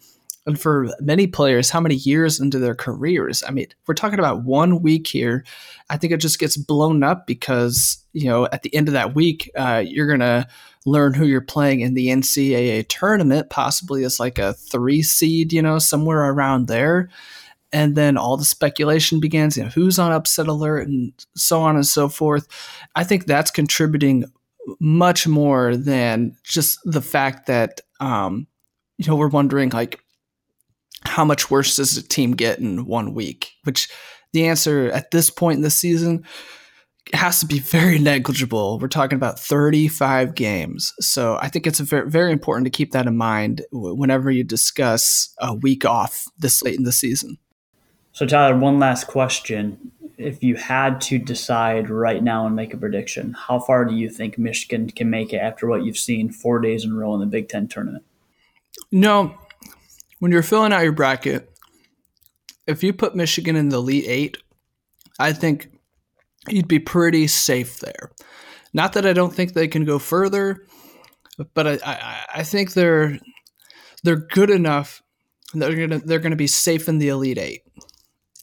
And 0.46 0.60
for 0.60 0.88
many 1.02 1.28
players, 1.28 1.70
how 1.70 1.82
many 1.82 1.96
years 1.96 2.40
into 2.40 2.58
their 2.58 2.76
careers? 2.76 3.44
I 3.46 3.52
mean, 3.52 3.68
we're 3.86 3.94
talking 3.94 4.20
about 4.20 4.44
one 4.44 4.82
week 4.82 5.08
here. 5.08 5.44
I 5.90 5.98
think 5.98 6.14
it 6.14 6.22
just 6.22 6.40
gets 6.40 6.56
blown 6.56 7.04
up 7.04 7.28
because, 7.28 8.04
you 8.14 8.30
know, 8.30 8.46
at 8.46 8.64
the 8.64 8.74
end 8.74 8.88
of 8.88 8.94
that 8.94 9.14
week, 9.14 9.52
uh, 9.58 9.84
you're 9.86 10.08
going 10.08 10.22
to 10.22 10.48
learn 10.88 11.14
who 11.14 11.26
you're 11.26 11.42
playing 11.42 11.82
in 11.82 11.94
the 11.94 12.08
NCAA 12.08 12.88
tournament, 12.88 13.50
possibly 13.50 14.06
as 14.06 14.20
like 14.22 14.40
a 14.40 14.54
three 14.54 15.04
seed, 15.04 15.52
you 15.52 15.62
know, 15.62 15.80
somewhere 15.80 16.32
around 16.32 16.68
there. 16.68 17.10
And 17.74 17.96
then 17.98 18.18
all 18.18 18.38
the 18.38 18.46
speculation 18.46 19.20
begins, 19.20 19.58
you 19.58 19.64
know, 19.64 19.70
who's 19.70 20.00
on 20.00 20.14
upset 20.14 20.48
alert 20.48 20.88
and 20.88 21.12
so 21.36 21.62
on 21.62 21.76
and 21.76 21.86
so 21.86 22.08
forth. 22.08 22.48
I 22.96 23.04
think 23.04 23.26
that's 23.26 23.52
contributing 23.52 24.24
much 24.80 25.28
more 25.28 25.76
than 25.76 26.38
just 26.44 26.80
the 26.86 27.02
fact 27.02 27.48
that, 27.48 27.82
um, 28.00 28.48
you 28.98 29.08
know, 29.08 29.18
we're 29.18 29.28
wondering 29.28 29.70
like, 29.72 30.00
how 31.04 31.26
much 31.26 31.52
worse 31.52 31.76
does 31.76 31.98
a 31.98 32.08
team 32.08 32.32
get 32.32 32.60
in 32.60 32.86
one 32.86 33.14
week? 33.14 33.52
Which 33.66 33.90
the 34.32 34.48
answer 34.48 34.90
at 34.92 35.12
this 35.12 35.30
point 35.30 35.58
in 35.58 35.64
the 35.64 35.70
season 35.70 36.26
has 37.14 37.40
to 37.40 37.46
be 37.46 37.60
very 37.60 38.00
negligible. 38.00 38.80
We're 38.80 38.88
talking 38.88 39.16
about 39.16 39.40
35 39.40 40.36
games. 40.36 40.94
So 41.00 41.38
I 41.42 41.50
think 41.50 41.68
it's 41.68 41.80
very, 41.80 42.10
very 42.10 42.32
important 42.32 42.66
to 42.66 42.72
keep 42.72 42.92
that 42.92 43.08
in 43.08 43.18
mind 43.18 43.64
whenever 43.72 44.32
you 44.32 44.44
discuss 44.44 45.34
a 45.40 45.54
week 45.54 45.86
off 45.86 46.26
this 46.38 46.62
late 46.64 46.76
in 46.76 46.84
the 46.84 46.92
season. 46.92 47.38
So, 48.14 48.26
Tyler, 48.26 48.58
one 48.58 48.80
last 48.80 49.06
question. 49.06 49.92
If 50.18 50.42
you 50.42 50.56
had 50.56 51.00
to 51.02 51.20
decide 51.20 51.92
right 51.92 52.24
now 52.24 52.48
and 52.48 52.56
make 52.56 52.74
a 52.74 52.78
prediction, 52.78 53.34
how 53.34 53.60
far 53.60 53.86
do 53.86 53.94
you 53.94 54.10
think 54.10 54.40
Michigan 54.40 54.90
can 54.90 55.12
make 55.12 55.34
it 55.34 55.38
after 55.38 55.68
what 55.68 55.86
you've 55.86 55.98
seen 55.98 56.32
four 56.32 56.60
days 56.60 56.84
in 56.84 56.92
a 56.92 56.96
row 56.96 57.14
in 57.14 57.20
the 57.20 57.28
Big 57.28 57.48
Ten 57.50 57.68
tournament? 57.68 58.04
No, 58.92 59.38
when 60.18 60.32
you're 60.32 60.42
filling 60.42 60.74
out 60.74 60.82
your 60.82 60.94
bracket, 60.94 61.48
if 62.66 62.84
you 62.84 62.94
put 62.94 63.16
Michigan 63.16 63.56
in 63.56 63.70
the 63.70 63.78
Elite 63.78 64.06
Eight, 64.08 64.38
I 65.20 65.34
think 65.34 65.70
you'd 66.50 66.68
be 66.68 66.80
pretty 66.80 67.28
safe 67.28 67.80
there. 67.80 68.12
Not 68.74 68.94
that 68.94 69.06
I 69.06 69.14
don't 69.14 69.34
think 69.34 69.54
they 69.54 69.68
can 69.68 69.86
go 69.86 70.00
further, 70.00 70.66
but 71.54 71.68
I, 71.68 71.80
I, 71.86 72.26
I 72.36 72.44
think 72.44 72.74
they're 72.74 73.20
they're 74.04 74.16
good 74.16 74.50
enough. 74.50 75.02
They're 75.54 75.88
gonna 75.88 76.00
they're 76.00 76.20
gonna 76.20 76.36
be 76.36 76.48
safe 76.48 76.88
in 76.88 77.00
the 77.00 77.10
Elite 77.10 77.38
Eight. 77.38 77.62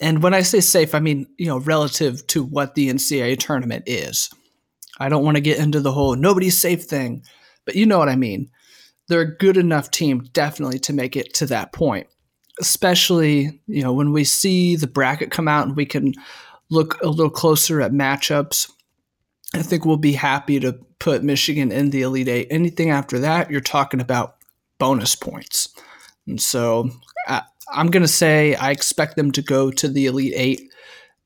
And 0.01 0.23
when 0.23 0.35
I 0.35 0.43
say 0.43 0.61
safe, 0.61 0.95
I 0.95 1.01
mean 1.01 1.27
you 1.39 1.47
know 1.47 1.59
relative 1.59 2.27
to 2.29 2.45
what 2.45 2.75
the 2.75 2.89
NCAA 2.89 3.39
tournament 3.39 3.85
is. 3.87 4.31
I 4.99 5.09
don't 5.09 5.25
want 5.25 5.37
to 5.37 5.41
get 5.41 5.59
into 5.59 5.81
the 5.81 5.93
whole 5.93 6.17
nobody's 6.17 6.59
safe 6.59 6.85
thing, 6.85 7.25
but 7.65 7.77
you 7.77 7.87
know 7.87 7.99
what 7.99 8.09
I 8.09 8.17
mean. 8.17 8.51
They're 9.09 9.21
a 9.21 9.37
good 9.37 9.59
enough 9.59 9.91
team, 9.91 10.25
definitely, 10.33 10.79
to 10.81 10.95
make 10.95 11.15
it 11.15 11.35
to 11.35 11.47
that 11.47 11.73
point. 11.73 12.07
Especially, 12.59 13.61
you 13.67 13.83
know, 13.83 13.93
when 13.93 14.13
we 14.13 14.25
see 14.25 14.77
the 14.77 14.87
bracket 14.87 15.31
come 15.31 15.47
out 15.47 15.67
and 15.67 15.77
we 15.77 15.85
can 15.85 16.15
look 16.75 17.01
a 17.01 17.09
little 17.09 17.31
closer 17.31 17.81
at 17.81 17.93
matchups. 17.93 18.71
I 19.55 19.63
think 19.63 19.85
we'll 19.85 19.97
be 19.97 20.13
happy 20.13 20.59
to 20.61 20.73
put 20.99 21.23
Michigan 21.23 21.71
in 21.71 21.91
the 21.91 22.03
Elite 22.03 22.29
Eight. 22.29 22.49
Anything 22.51 22.91
after 22.91 23.19
that, 23.21 23.51
you're 23.51 23.61
talking 23.61 24.01
about 24.01 24.37
bonus 24.79 25.15
points. 25.15 25.69
And 26.27 26.41
so 26.41 26.91
I, 27.29 27.43
I'm 27.73 27.89
going 27.89 28.03
to 28.03 28.09
say 28.09 28.55
I 28.57 28.71
expect 28.71 29.17
them 29.17 29.31
to 29.33 29.43
go 29.43 29.71
to 29.71 29.89
the 29.89 30.07
Elite 30.07 30.35
Eight. 30.37 30.73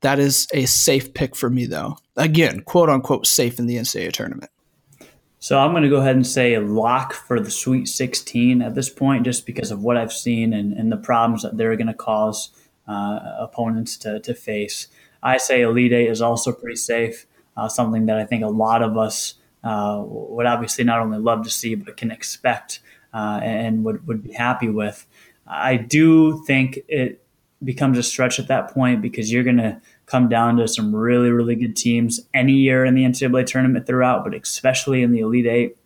That 0.03 0.19
is 0.19 0.47
a 0.53 0.67
safe 0.67 1.15
pick 1.15 1.35
for 1.35 1.51
me, 1.51 1.67
though. 1.67 1.97
Again, 2.17 2.61
quote 2.61 2.89
unquote, 2.89 3.27
safe 3.27 3.59
in 3.59 3.67
the 3.67 3.77
NCAA 3.77 4.13
tournament. 4.13 4.51
So 5.41 5.59
I'm 5.59 5.71
going 5.71 5.85
to 5.85 5.89
go 5.89 5.99
ahead 6.01 6.17
and 6.17 6.27
say 6.27 6.59
lock 6.59 7.13
for 7.13 7.39
the 7.41 7.51
Sweet 7.51 7.87
16 7.87 8.61
at 8.61 8.75
this 8.75 8.91
point, 8.91 9.25
just 9.25 9.47
because 9.47 9.71
of 9.71 9.83
what 9.83 9.97
I've 9.97 10.13
seen 10.13 10.53
and, 10.53 10.73
and 10.73 10.91
the 10.91 10.97
problems 10.97 11.43
that 11.43 11.57
they're 11.57 11.77
going 11.77 11.87
to 11.87 11.95
cause 11.95 12.51
uh, 12.89 13.37
opponents 13.39 13.97
to, 13.99 14.19
to 14.21 14.35
face. 14.35 14.89
I 15.23 15.39
say 15.39 15.63
Elite 15.63 15.93
Eight 15.93 16.09
is 16.09 16.21
also 16.21 16.53
pretty 16.53 16.77
safe, 16.77 17.27
uh, 17.57 17.69
something 17.69 18.07
that 18.07 18.19
I 18.19 18.25
think 18.25 18.45
a 18.45 18.49
lot 18.49 18.83
of 18.83 18.97
us 18.97 19.35
uh, 19.65 20.03
would 20.05 20.47
obviously 20.47 20.85
not 20.85 21.01
only 21.01 21.19
love 21.19 21.43
to 21.45 21.51
see, 21.51 21.75
but 21.75 21.97
can 21.97 22.11
expect 22.11 22.81
uh, 23.13 23.41
and 23.43 23.85
would, 23.85 24.07
would 24.07 24.23
be 24.23 24.33
happy 24.33 24.69
with. 24.69 25.07
I 25.47 25.77
do 25.77 26.45
think 26.45 26.81
it 26.89 27.25
becomes 27.65 27.99
a 27.99 28.03
stretch 28.03 28.39
at 28.39 28.49
that 28.49 28.73
point 28.73 29.03
because 29.03 29.33
you're 29.33 29.45
going 29.45 29.57
to 29.57 29.81
come 30.07 30.29
down 30.29 30.57
to 30.57 30.69
some 30.69 30.95
really, 30.95 31.31
really 31.31 31.57
good 31.57 31.75
teams 31.75 32.21
any 32.33 32.53
year 32.53 32.85
in 32.85 32.95
the 32.95 33.03
NCAA 33.03 33.47
tournament 33.47 33.87
throughout, 33.87 34.25
but 34.25 34.35
especially 34.35 35.03
in 35.03 35.13
the 35.13 35.21
Elite 35.21 35.47
Eight. 35.47 35.77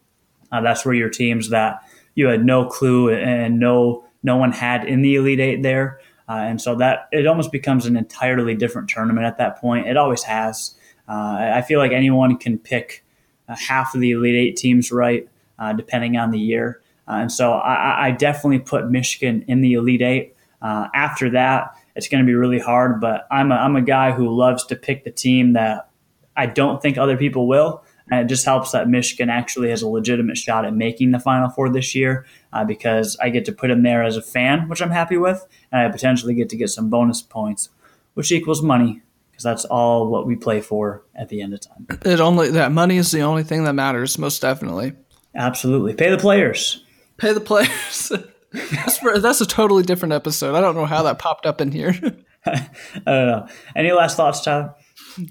Uh, 0.51 0.61
that's 0.61 0.85
where 0.85 0.95
your 0.95 1.09
teams 1.09 1.49
that 1.49 1.83
you 2.15 2.27
had 2.27 2.45
no 2.45 2.67
clue 2.67 3.11
and 3.11 3.59
no 3.59 4.05
no 4.23 4.37
one 4.37 4.53
had 4.53 4.85
in 4.85 5.03
the 5.03 5.17
Elite 5.17 5.41
Eight 5.41 5.63
there 5.63 5.99
uh, 6.33 6.37
and 6.37 6.63
so 6.63 6.75
that 6.75 7.09
it 7.13 7.27
almost 7.27 7.53
becomes 7.53 7.85
an 7.85 7.95
entirely 7.95 8.55
different 8.55 8.89
tournament 8.89 9.27
at 9.27 9.37
that 9.37 9.59
point. 9.59 9.87
It 9.87 9.99
always 9.99 10.23
has. 10.23 10.75
Uh, 11.07 11.53
I 11.55 11.61
feel 11.61 11.79
like 11.79 11.93
anyone 11.93 12.39
can 12.39 12.59
pick 12.59 13.05
uh, 13.51 13.57
half 13.57 13.95
of 13.95 14.01
the 14.01 14.13
Elite 14.13 14.35
Eight 14.35 14.57
teams 14.57 14.91
right, 14.91 15.29
uh, 15.59 15.75
depending 15.75 16.17
on 16.17 16.31
the 16.31 16.39
year. 16.39 16.81
Uh, 17.07 17.17
and 17.17 17.31
so 17.31 17.53
I, 17.53 18.07
I, 18.07 18.11
definitely 18.13 18.61
put 18.61 18.89
Michigan 18.89 19.45
in 19.47 19.61
the 19.61 19.75
Elite 19.75 20.01
Eight. 20.01 20.37
Uh, 20.63 20.89
after 20.95 21.29
that, 21.31 21.77
it's 21.97 22.09
going 22.09 22.25
to 22.25 22.27
be 22.27 22.35
really 22.35 22.61
hard, 22.61 22.99
but 22.99 23.27
I'm 23.31 23.53
a, 23.53 23.57
I'm 23.57 23.77
a 23.77 23.83
guy 23.83 24.13
who 24.13 24.35
loves 24.35 24.65
to 24.67 24.77
pick 24.77 25.05
the 25.05 25.11
team 25.11 25.53
that 25.53 25.91
I 26.35 26.47
don't 26.47 26.81
think 26.81 26.97
other 26.97 27.19
people 27.19 27.47
will. 27.47 27.85
And 28.13 28.21
it 28.21 28.29
just 28.29 28.45
helps 28.45 28.73
that 28.73 28.91
Michigan 28.91 29.31
actually 29.31 29.71
has 29.71 29.81
a 29.81 29.89
legitimate 29.89 30.37
shot 30.37 30.67
at 30.67 30.75
making 30.75 31.13
the 31.13 31.19
Final 31.19 31.49
Four 31.49 31.71
this 31.71 31.95
year 31.95 32.27
uh, 32.53 32.63
because 32.63 33.17
I 33.23 33.31
get 33.31 33.47
to 33.47 33.53
put 33.53 33.71
him 33.71 33.85
there 33.85 34.03
as 34.03 34.19
a 34.19 34.23
fan, 34.23 34.69
which 34.69 34.83
I'm 34.83 34.91
happy 34.91 35.17
with, 35.17 35.47
and 35.73 35.81
I 35.81 35.91
potentially 35.91 36.35
get 36.35 36.51
to 36.51 36.57
get 36.59 36.69
some 36.69 36.91
bonus 36.91 37.23
points, 37.23 37.71
which 38.13 38.31
equals 38.31 38.61
money 38.61 39.01
because 39.31 39.45
that's 39.45 39.65
all 39.65 40.09
what 40.09 40.27
we 40.27 40.37
play 40.37 40.61
for 40.61 41.05
at 41.15 41.31
the 41.31 41.41
end 41.41 41.55
of 41.55 41.61
time. 41.61 41.87
It 42.05 42.21
only 42.21 42.51
that 42.51 42.71
money 42.71 42.99
is 42.99 43.13
the 43.13 43.23
only 43.23 43.45
thing 43.45 43.65
that 43.65 43.73
matters, 43.73 44.19
most 44.19 44.43
definitely. 44.43 44.93
Absolutely, 45.35 45.95
pay 45.95 46.11
the 46.11 46.19
players. 46.19 46.85
Pay 47.17 47.33
the 47.33 47.41
players. 47.41 48.13
that's, 48.53 48.99
for, 48.99 49.21
that's 49.21 49.41
a 49.41 49.47
totally 49.47 49.85
different 49.85 50.13
episode. 50.13 50.55
I 50.55 50.61
don't 50.61 50.75
know 50.75 50.85
how 50.85 51.03
that 51.05 51.19
popped 51.19 51.47
up 51.47 51.63
in 51.63 51.73
here. 51.73 51.95
I 52.47 52.69
don't 53.07 53.27
know. 53.27 53.49
Any 53.75 53.93
last 53.93 54.17
thoughts, 54.17 54.43
Tyler? 54.43 54.75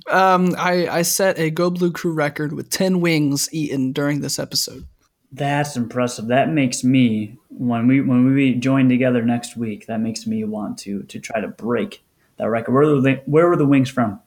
Um, 0.10 0.56
I, 0.58 0.88
I 0.88 1.02
set 1.02 1.39
a 1.39 1.50
Go 1.50 1.70
Blue 1.70 1.91
Crew 1.91 2.13
record 2.13 2.54
with 2.54 2.70
10 2.70 3.02
wings 3.02 3.50
eaten 3.52 3.91
during 3.91 4.22
this 4.22 4.39
episode. 4.39 4.88
That's 5.32 5.76
impressive. 5.78 6.28
That 6.28 6.50
makes 6.50 6.84
me 6.84 7.38
when 7.50 7.88
we 7.88 8.02
when 8.02 8.34
we 8.34 8.56
join 8.56 8.89
together 8.89 9.22
next 9.22 9.56
week. 9.56 9.88
That 9.88 10.02
makes 10.02 10.28
me 10.28 10.44
want 10.44 10.78
to 10.80 11.04
to 11.04 11.20
try 11.20 11.39
to 11.39 11.48
break 11.48 12.04
that 12.38 12.50
record. 12.50 12.74
Where 12.74 12.96
were 12.96 13.02
the 13.02 13.22
where 13.26 13.48
were 13.48 13.56
the 13.56 13.65
wings 13.65 13.89
from? 13.89 14.20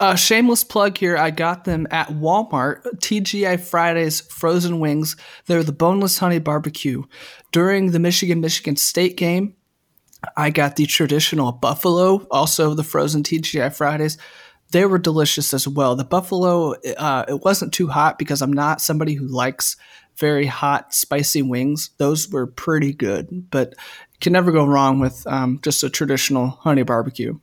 Uh, 0.00 0.14
shameless 0.14 0.64
plug 0.64 0.98
here. 0.98 1.16
I 1.16 1.30
got 1.30 1.64
them 1.64 1.86
at 1.90 2.08
Walmart. 2.08 2.82
TGI 2.98 3.60
Fridays 3.60 4.20
frozen 4.20 4.80
wings. 4.80 5.16
They're 5.46 5.62
the 5.62 5.72
boneless 5.72 6.18
honey 6.18 6.40
barbecue. 6.40 7.04
During 7.52 7.92
the 7.92 8.00
Michigan 8.00 8.40
Michigan 8.40 8.76
State 8.76 9.16
game, 9.16 9.54
I 10.36 10.50
got 10.50 10.76
the 10.76 10.86
traditional 10.86 11.52
buffalo, 11.52 12.26
also 12.30 12.74
the 12.74 12.82
frozen 12.82 13.22
TGI 13.22 13.74
Fridays. 13.74 14.18
They 14.72 14.84
were 14.84 14.98
delicious 14.98 15.54
as 15.54 15.68
well. 15.68 15.96
The 15.96 16.04
buffalo, 16.04 16.74
uh, 16.96 17.24
it 17.28 17.44
wasn't 17.44 17.72
too 17.72 17.88
hot 17.88 18.18
because 18.18 18.42
I'm 18.42 18.52
not 18.52 18.80
somebody 18.80 19.14
who 19.14 19.26
likes 19.26 19.76
very 20.16 20.46
hot, 20.46 20.94
spicy 20.94 21.42
wings. 21.42 21.90
Those 21.98 22.30
were 22.30 22.46
pretty 22.46 22.92
good, 22.92 23.50
but 23.50 23.74
can 24.20 24.32
never 24.32 24.50
go 24.50 24.64
wrong 24.66 24.98
with 24.98 25.26
um, 25.26 25.60
just 25.62 25.82
a 25.82 25.90
traditional 25.90 26.48
honey 26.48 26.82
barbecue. 26.82 27.38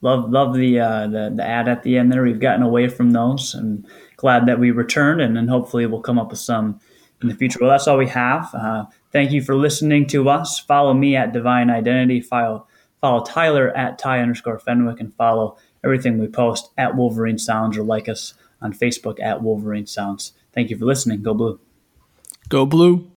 Love, 0.00 0.30
love 0.30 0.54
the, 0.54 0.80
uh, 0.80 1.06
the 1.06 1.32
the 1.34 1.46
ad 1.46 1.66
at 1.68 1.82
the 1.82 1.96
end 1.96 2.12
there. 2.12 2.22
We've 2.22 2.40
gotten 2.40 2.62
away 2.62 2.88
from 2.88 3.12
those, 3.12 3.54
and 3.54 3.86
glad 4.16 4.46
that 4.46 4.58
we 4.58 4.70
returned, 4.70 5.20
and 5.20 5.36
then 5.36 5.48
hopefully 5.48 5.86
we'll 5.86 6.02
come 6.02 6.18
up 6.18 6.30
with 6.30 6.38
some 6.38 6.80
in 7.22 7.28
the 7.28 7.34
future. 7.34 7.58
Well, 7.60 7.70
that's 7.70 7.88
all 7.88 7.96
we 7.96 8.08
have. 8.08 8.54
Uh, 8.54 8.84
thank 9.12 9.32
you 9.32 9.42
for 9.42 9.56
listening 9.56 10.06
to 10.08 10.28
us. 10.28 10.58
Follow 10.58 10.92
me 10.92 11.16
at 11.16 11.32
Divine 11.32 11.70
Identity. 11.70 12.20
Follow 12.20 12.66
follow 13.00 13.24
Tyler 13.24 13.74
at 13.76 13.98
Ty 13.98 14.20
underscore 14.20 14.58
Fenwick, 14.58 15.00
and 15.00 15.14
follow 15.14 15.56
everything 15.84 16.18
we 16.18 16.26
post 16.26 16.70
at 16.78 16.96
Wolverine 16.96 17.38
Sounds 17.38 17.76
or 17.76 17.82
like 17.82 18.08
us 18.08 18.34
on 18.60 18.72
Facebook 18.72 19.20
at 19.20 19.42
Wolverine 19.42 19.86
Sounds. 19.86 20.32
Thank 20.52 20.70
you 20.70 20.78
for 20.78 20.84
listening. 20.86 21.22
Go 21.22 21.34
Blue. 21.34 21.60
Go 22.48 22.66
Blue. 22.66 23.13